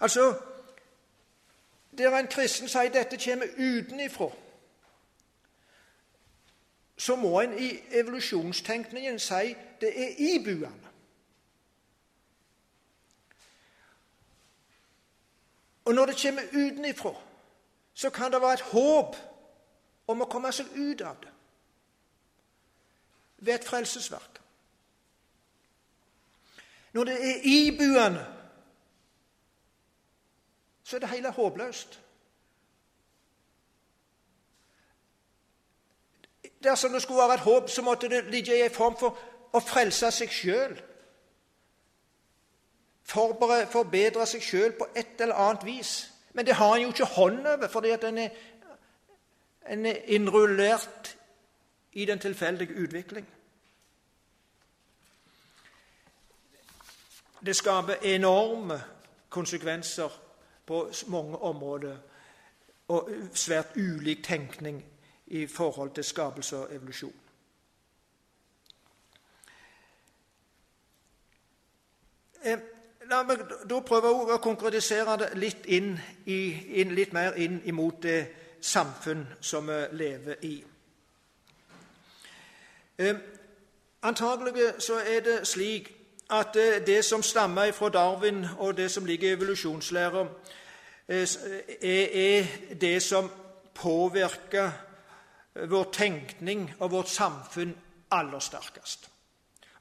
[0.00, 0.34] Altså
[1.98, 4.30] Der en kristen sier dette kommer utenifra,
[6.96, 10.92] så må en i evolusjonstenkningen si det er ibuende.
[15.84, 17.14] Og når det kommer utenifra,
[17.94, 19.16] så kan det være et håp
[20.06, 21.32] om å komme seg ut av det
[23.38, 24.40] ved et frelsesverk.
[26.92, 28.24] Når det er ibuende,
[30.86, 32.00] så er det hele håpløst.
[36.62, 39.18] Dersom det skulle være et håp, så måtte det ligge i en form for
[39.52, 40.76] å frelse seg sjøl
[43.06, 45.92] forbedre seg sjøl på et eller annet vis.
[46.34, 48.30] Men det har han jo ikke hånd over, fordi at en er,
[49.66, 51.16] en er innrullert
[51.92, 53.26] i den tilfeldige utvikling.
[57.46, 58.80] Det skaper enorme
[59.30, 60.25] konsekvenser
[60.66, 61.96] på mange områder
[62.88, 64.84] og svært ulik tenkning
[65.26, 67.14] i forhold til skapelse og evolusjon.
[73.06, 75.92] La meg da prøve å konkretisere det litt, inn
[76.26, 76.38] i,
[76.80, 78.18] inn, litt mer inn imot det
[78.60, 80.54] samfunn som vi lever i.
[82.98, 83.18] Eh,
[84.02, 85.92] antagelig så er det slik
[86.30, 90.26] at eh, det som stammer fra Darwin, og det som ligger i evolusjonslæra,
[91.08, 91.28] eh,
[91.82, 92.46] er, er
[92.80, 93.30] det som
[93.74, 94.70] påvirker
[95.68, 97.76] vår tenkning og vårt samfunn
[98.10, 99.10] aller sterkest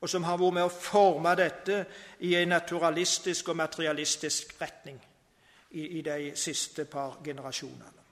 [0.06, 1.80] og som har vært med å forme dette
[2.28, 5.00] i en naturalistisk og materialistisk retning
[5.82, 8.04] i, de siste par generasjonene.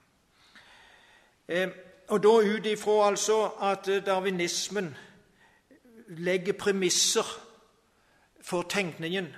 [1.46, 1.68] Eh,
[2.10, 4.90] og da ut ifra altså at darwinismen
[6.26, 7.30] legger premisser
[8.44, 9.36] for tenkningen,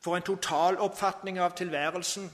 [0.00, 2.30] for en total oppfatning av tilværelsen,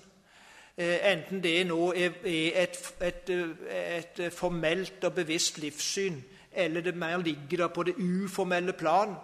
[0.76, 7.18] eh, enten det nå er et, et, et, formelt og bevisst livssyn, eller det mer
[7.18, 9.14] ligger der på det uformelle plan,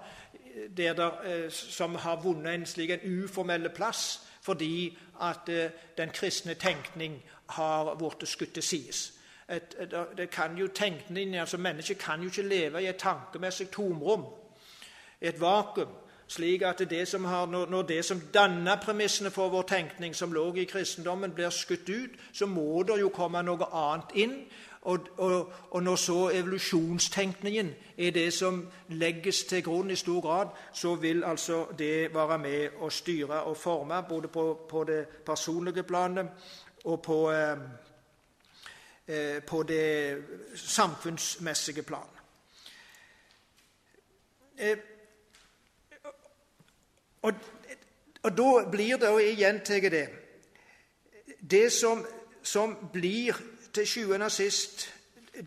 [0.76, 6.10] der der, eh, som har vunnet en slik en uformell plass fordi at eh, den
[6.10, 9.12] kristne tenkning har blitt skutt til sides.
[9.48, 14.24] Altså Mennesket kan jo ikke leve i et tankemessig tomrom,
[15.20, 15.88] et vakuum.
[16.30, 20.54] Slik at det som har, Når det som danner premissene for vår tenkning, som lå
[20.54, 24.36] i kristendommen, blir skutt ut, så må det jo komme noe annet inn.
[24.82, 30.46] Og, og, og, når så evolusjonstenkningen er det som legges til grunn i stor grad,
[30.72, 35.82] så vil altså det være med å styre og forme både på, på det personlige
[35.82, 36.28] planet
[36.84, 37.58] og på, eh,
[39.06, 40.22] eh på det
[40.54, 42.08] samfunnsmessige plan.
[44.58, 44.78] Eh,
[47.22, 47.34] og
[48.22, 50.08] Og da blir det, og jeg gjentar det
[51.50, 52.06] Det som,
[52.42, 53.36] som blir
[53.72, 54.94] til sjuende og sist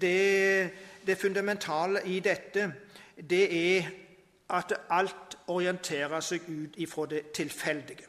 [0.02, 0.72] det,
[1.06, 2.74] det fundamentale i dette,
[3.30, 3.90] det er
[4.50, 8.08] at alt orienterer seg ut ifra det tilfeldige.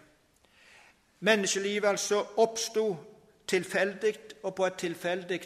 [1.20, 2.96] Menneskelivet altså oppsto
[3.46, 5.40] tilfeldig og på et tilfeldig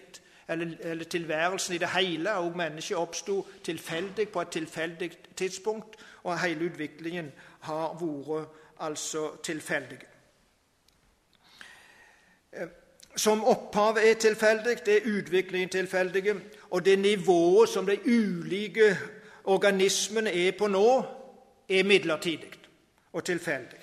[0.49, 6.41] eller, eller, tilværelsen i det hele og mennesket oppsto tilfeldig på et tilfeldig tidspunkt, og
[6.41, 8.49] hele utviklingen har vært
[8.81, 9.99] altså tilfeldig.
[12.53, 12.69] Eh,
[13.17, 16.35] som opphavet er tilfeldig, det er utviklingen tilfeldig,
[16.71, 18.97] og det nivået som de ulike
[19.45, 21.05] organismene er på nå,
[21.69, 22.53] er midlertidig
[23.13, 23.78] og tilfeldig.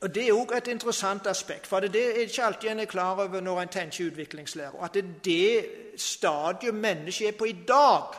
[0.00, 3.20] Og Det er òg et interessant aspekt, for det er ikke alltid en er klar
[3.20, 4.84] over når en tenker utviklingslære.
[4.84, 5.66] At det, det
[5.96, 8.14] stadiet mennesket er på i dag,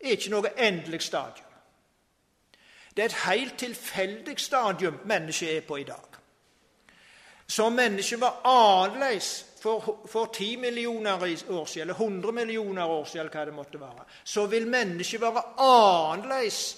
[0.00, 1.44] er ikke noe endelig stadium.
[2.96, 6.08] Det er et helt tilfeldig stadium mennesket er på i dag.
[7.46, 11.12] Som mennesket var annerledes for, for 10 millioner
[11.50, 15.42] år siden, eller 100 millioner år siden, hva det måtte være, så vil mennesket være
[15.58, 16.76] annerledes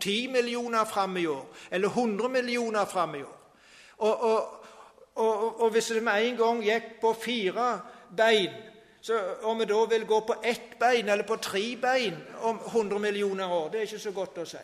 [0.00, 3.39] 10 millioner fram i år, eller 100 millioner fram i år.
[4.00, 4.66] Og, og,
[5.14, 7.70] og, og hvis det med en gang gikk på fire
[8.16, 8.52] bein,
[9.00, 9.16] så
[9.48, 13.52] om vi da vil gå på ett bein eller på tre bein om 100 millioner
[13.52, 14.60] år, det er ikke så godt å si.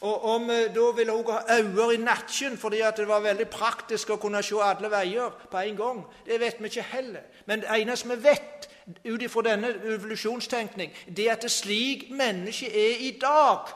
[0.00, 4.16] Og om da vil hun ha øyne i nakken fordi det var veldig praktisk å
[4.20, 7.26] kunne se alle veier på en gang, det vet vi ikke heller.
[7.46, 8.68] Men det eneste vi vet
[9.04, 13.68] ut ifra denne evolusjonstenkning, det er at det slik mennesket er i dag,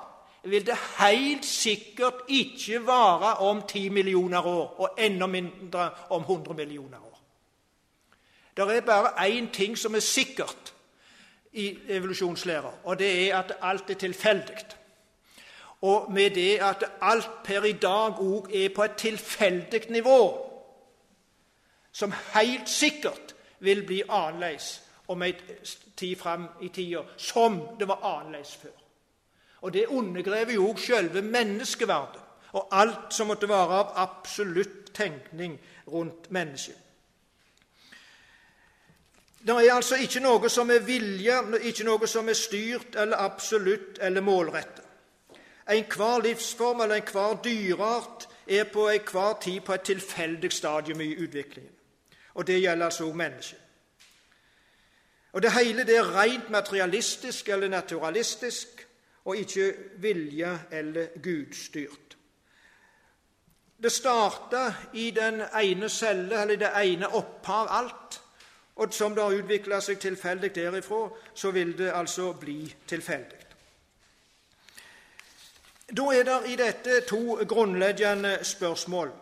[0.44, 6.54] vil det helt sikkert ikke vare om 10 millioner år, og enda mindre om 100
[6.54, 7.20] millioner år.
[8.56, 10.74] Det er bare én ting som er sikkert
[11.52, 14.66] i evolusjonslæra, og det er at alt er tilfeldig.
[15.82, 20.50] Og med det at alt per i dag òg er på et tilfeldig nivå,
[21.92, 25.34] som helt sikkert vil bli annerledes om en
[25.96, 28.83] tid fram i tida, som det var annerledes før.
[29.64, 32.20] Og Det undergrever jo selve menneskeverdet
[32.52, 35.56] og alt som måtte være av absolutt tenkning
[35.88, 36.76] rundt mennesket.
[39.46, 41.38] Det er altså ikke noe som er vilje,
[41.68, 44.84] ikke noe som er styrt eller absolutt eller målrettet.
[45.68, 51.72] Enhver livsform eller enhver dyreart er på enhver tid på et tilfeldig stadium i utviklingen.
[52.34, 53.58] Og Det gjelder altså også mennesket.
[55.32, 58.73] Og Det hele det er rent materialistisk eller naturalistisk
[59.24, 62.16] og ikke vilje- eller gudstyrt.
[63.82, 68.20] Det starta i den ene celle, eller det ene opphav, alt.
[68.76, 73.38] Og som det har utvikla seg tilfeldig derifra, så vil det altså bli tilfeldig.
[75.96, 79.12] Da er det i dette to grunnleggende spørsmål.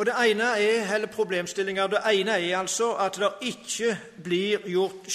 [0.00, 5.10] Og Det ene er, eller problemstillinger, det ene er altså at det ikke blir gjort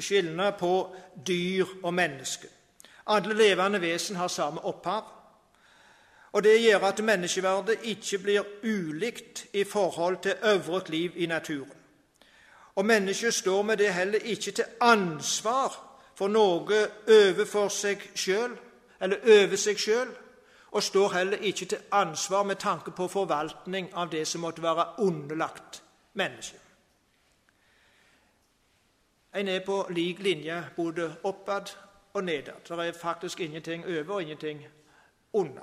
[0.00, 0.96] skilne på
[1.26, 2.48] dyr og menneske.
[3.06, 5.04] Alle levende vesen har samme opphav.
[6.32, 11.78] Og Det gjør at menneskeverdet ikke blir ulikt i forhold til øvrig liv i naturen.
[12.74, 18.50] Og mennesket står med det heller ikke til ansvar for noe overfor seg sjøl,
[19.00, 20.08] eller over seg sjøl,
[20.72, 24.86] og står heller ikke til ansvar med tanke på forvaltning av det som måtte være
[24.98, 25.82] underlagt
[26.14, 26.60] mennesket.
[29.34, 31.76] En er på lik linje både oppad
[32.14, 32.52] og nedad.
[32.68, 34.66] Det er faktisk ingenting over og ingenting
[35.32, 35.62] under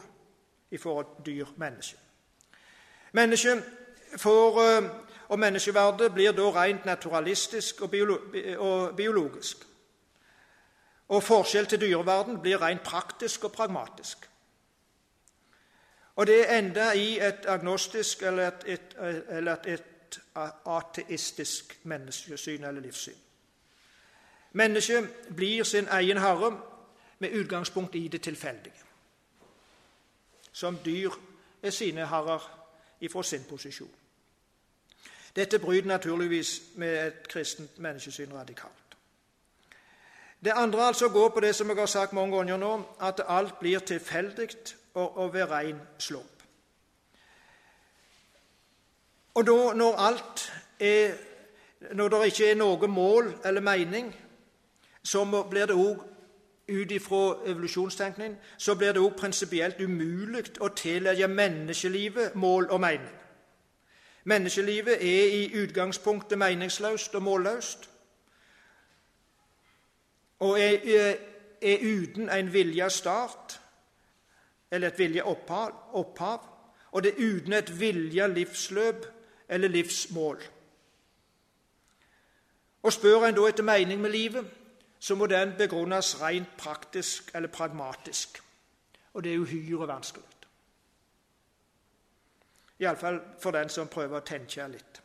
[0.71, 1.97] i forhold til dyr menneske.
[3.11, 3.63] Mennesket
[4.17, 4.89] får, eh,
[5.27, 7.89] og menneskeverdet blir da rent naturalistisk og,
[8.97, 9.57] biologisk.
[11.07, 14.28] Og forskjell til dyreverden blir rent praktisk og pragmatisk.
[16.19, 18.95] Og det enda i et agnostisk eller et, et,
[19.29, 20.19] eller et
[20.65, 23.15] ateistisk menneskesyn eller livssyn.
[24.51, 26.59] Mennesket blir sin egen herre
[27.19, 28.75] med utgangspunkt i det tilfeldige.
[30.51, 31.09] Som dyr
[31.63, 32.67] er sine herrer
[32.99, 33.95] ifra sin posisjon.
[35.35, 38.97] Dette bryter naturligvis med et kristent menneskesyn radikalt.
[40.43, 43.59] Det andre altså går på det som jeg har sagt mange ganger nå, at alt
[43.59, 44.49] blir tilfeldig
[44.93, 46.43] og, og ved rein slump.
[49.33, 51.13] Og da, når alt er
[51.93, 54.15] Når det ikke er noe mål eller mening,
[55.03, 56.01] så blir det òg
[56.69, 63.15] ut ifra evolusjonstenkning så blir det òg prinsipielt umulig å tillegge menneskelivet mål og mening.
[64.23, 67.89] Menneskelivet er i utgangspunktet meningsløst og målløst
[70.39, 71.15] og er,
[71.61, 73.58] er uten en vilja start
[74.71, 76.45] eller et viljeopphav, opphav,
[76.91, 79.05] og det er uten et vilja livsløp
[79.49, 80.41] eller livsmål.
[82.83, 84.45] Og Spør en da etter mening med livet,
[84.99, 88.43] så må den begrunnes rent praktisk eller pragmatisk.
[89.13, 90.25] Og det er uhyre vanskelig.
[92.79, 95.01] Iallfall for den som prøver å tenke litt.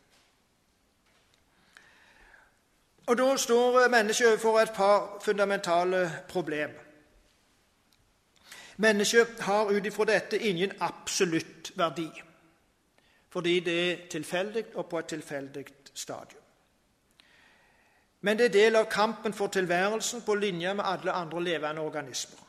[3.07, 6.84] Og Da står mennesket overfor et par fundamentale problemer.
[8.77, 12.09] Mennesket har ut ifra dette ingen absolutt verdi,
[13.31, 16.41] fordi det er tilfeldig og på et tilfeldig stadium.
[18.21, 22.41] Men det er del av kampen for tilværelsen på linje med alle andre levende organismer.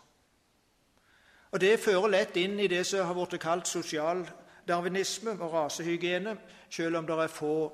[1.52, 6.38] Og Det fører lett inn i det som har blitt kalt sosialdarwinisme og rasehygiene,
[6.70, 7.74] selv om det er få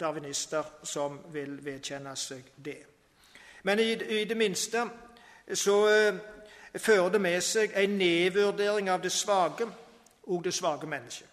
[0.00, 2.78] darwinister som vil vedkjenne seg det.
[3.62, 4.86] Men i, i det minste
[5.54, 6.14] så eh,
[6.80, 9.66] fører det med seg en nedvurdering av det svake
[10.26, 11.28] og det svake mennesket.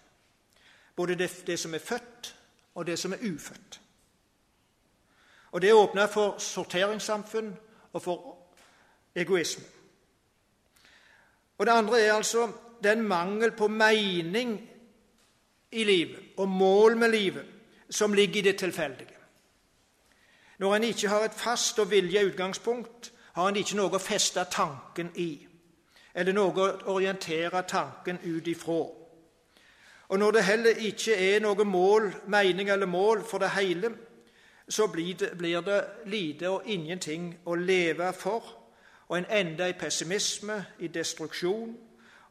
[0.96, 2.36] Både det, det, som er født,
[2.76, 3.80] og det som er ufødt.
[5.52, 7.58] Og Det åpner for sorteringssamfunn
[7.94, 8.38] og for
[9.16, 9.64] egoisme.
[11.58, 12.52] Og Det andre er altså
[12.84, 14.70] den mangel på mening
[15.72, 17.46] i livet og mål med livet
[17.90, 19.18] som ligger i det tilfeldige.
[20.58, 24.44] Når en ikke har et fast og vilje utgangspunkt, har en ikke noe å feste
[24.52, 25.30] tanken i,
[26.14, 28.82] eller noe å orientere tanken ut ifra.
[30.12, 33.94] Og når det heller ikke er noe mål, mening eller mål for det hele,
[34.70, 38.44] så blir det, blir det lite og ingenting å leve for,
[39.08, 41.78] og en ender i pessimisme, i destruksjon,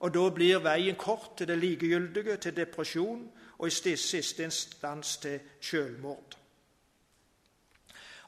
[0.00, 3.26] og da blir veien kort til det likegyldige, til depresjon
[3.58, 6.39] og i siste instans til selvmord.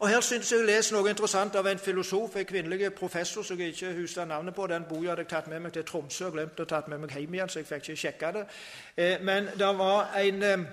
[0.03, 3.61] Og Her syns jeg å leser noe interessant av en filosof, en kvinnelig professor som
[3.61, 4.65] jeg ikke husker navnet på.
[4.67, 7.15] Den boka hadde jeg tatt med meg til Tromsø og glemt å tatt med meg
[7.15, 8.43] hjem igjen, så jeg fikk ikke sjekka det.
[8.97, 10.67] Eh, men det var en eh,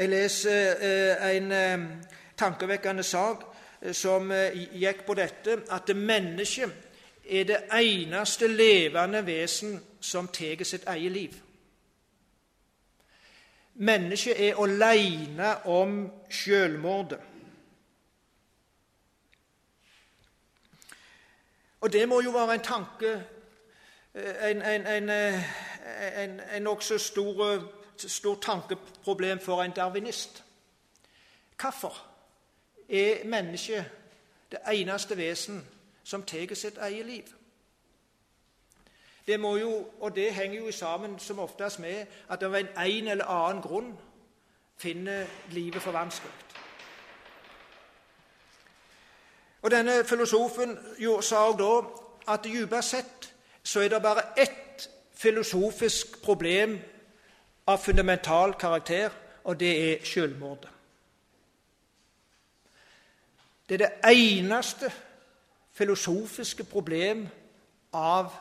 [0.00, 1.86] Jeg leser eh, en
[2.36, 3.46] tankevekkende sak
[3.92, 4.32] som
[4.74, 6.70] gikk på dette at mennesket
[7.30, 11.40] er det eneste levende vesen som tar sitt eget liv.
[13.74, 17.29] Mennesket er aleine om selvmordet.
[21.80, 23.24] Og det må jo være en tanke
[24.14, 27.62] eh, En, en, en, eh, en, en nokså stor,
[27.96, 30.44] stor tankeproblem for en darwinist.
[31.60, 32.06] Hvorfor
[32.88, 33.84] er mennesket
[34.50, 35.66] det eneste vesen
[36.04, 37.24] som tar sitt eget liv?
[39.26, 43.08] Det må jo, og det henger jo sammen som oftest med at av en, en
[43.08, 43.98] eller annen grunn
[44.76, 46.49] finner livet for vanskelig.
[49.62, 50.78] Og Denne filosofen
[51.20, 53.32] sa også da at dypest sett
[53.62, 56.78] så er det bare ett filosofisk problem
[57.66, 59.10] av fundamental karakter,
[59.44, 60.68] og det er selvmordet.
[63.68, 64.92] Det er det eneste
[65.72, 67.28] filosofiske problem
[67.92, 68.32] av,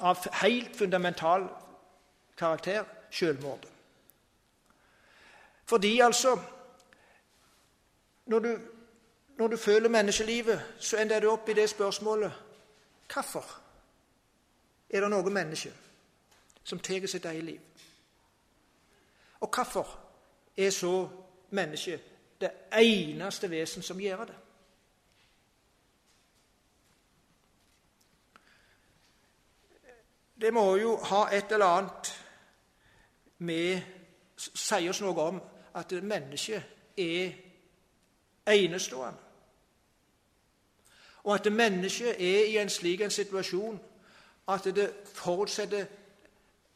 [0.00, 1.46] av helt fundamental
[2.36, 3.70] karakter selvmordet.
[5.64, 6.38] Fordi altså
[8.26, 8.58] Når du
[9.36, 12.32] når du føler menneskelivet, så ender du opp i det spørsmålet
[13.14, 13.60] hvorfor
[14.90, 15.72] er det noe menneske
[16.64, 17.60] som tar sitt eget liv?
[19.40, 19.98] Og hvorfor
[20.56, 21.08] er så
[21.50, 22.00] mennesket
[22.40, 24.36] det eneste vesen som gjør det?
[30.40, 32.14] Det må jo ha et eller annet
[33.38, 33.80] med
[34.36, 35.36] Si oss noe om
[35.78, 36.62] at mennesket
[36.98, 37.30] er
[38.50, 39.23] enestående.
[41.24, 43.80] Og at mennesket er i en slik en situasjon
[44.48, 45.86] at det forutsetter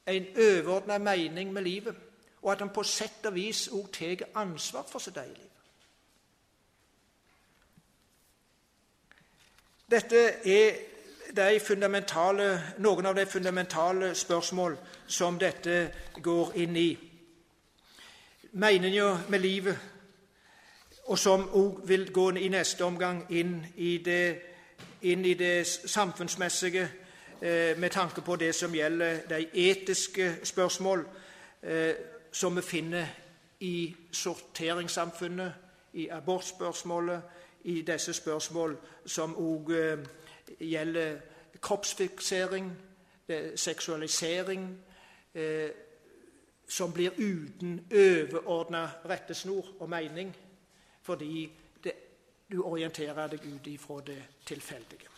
[0.07, 1.95] en overordna mening med livet,
[2.43, 5.45] og at han på sett og vis òg tar ansvar for sitt eget liv.
[9.91, 10.73] Dette er
[11.37, 11.61] de
[12.79, 14.77] noen av de fundamentale spørsmål
[15.07, 15.93] som dette
[16.23, 16.99] går inn i.
[18.53, 19.79] Meningen med livet
[21.09, 24.41] og som òg vil gå i neste omgang inn i det,
[25.03, 26.89] inn i det samfunnsmessige
[27.41, 31.07] eh, med tanke på det som gjelder de etiske spørsmål
[31.63, 31.95] eh,
[32.33, 33.07] som vi finner
[33.61, 35.53] i sorteringssamfunnet,
[35.93, 37.23] i abortspørsmålet,
[37.65, 39.99] i disse spørsmål som òg eh,
[40.61, 41.17] gjelder
[41.63, 42.73] kroppsfiksering,
[43.57, 44.79] seksualisering,
[45.35, 45.71] eh,
[46.69, 50.37] som blir uten overordna rettesnor og mening
[51.09, 51.49] fordi
[51.85, 51.93] det,
[52.53, 55.18] du orienterer deg ut ifra det tilfeldige.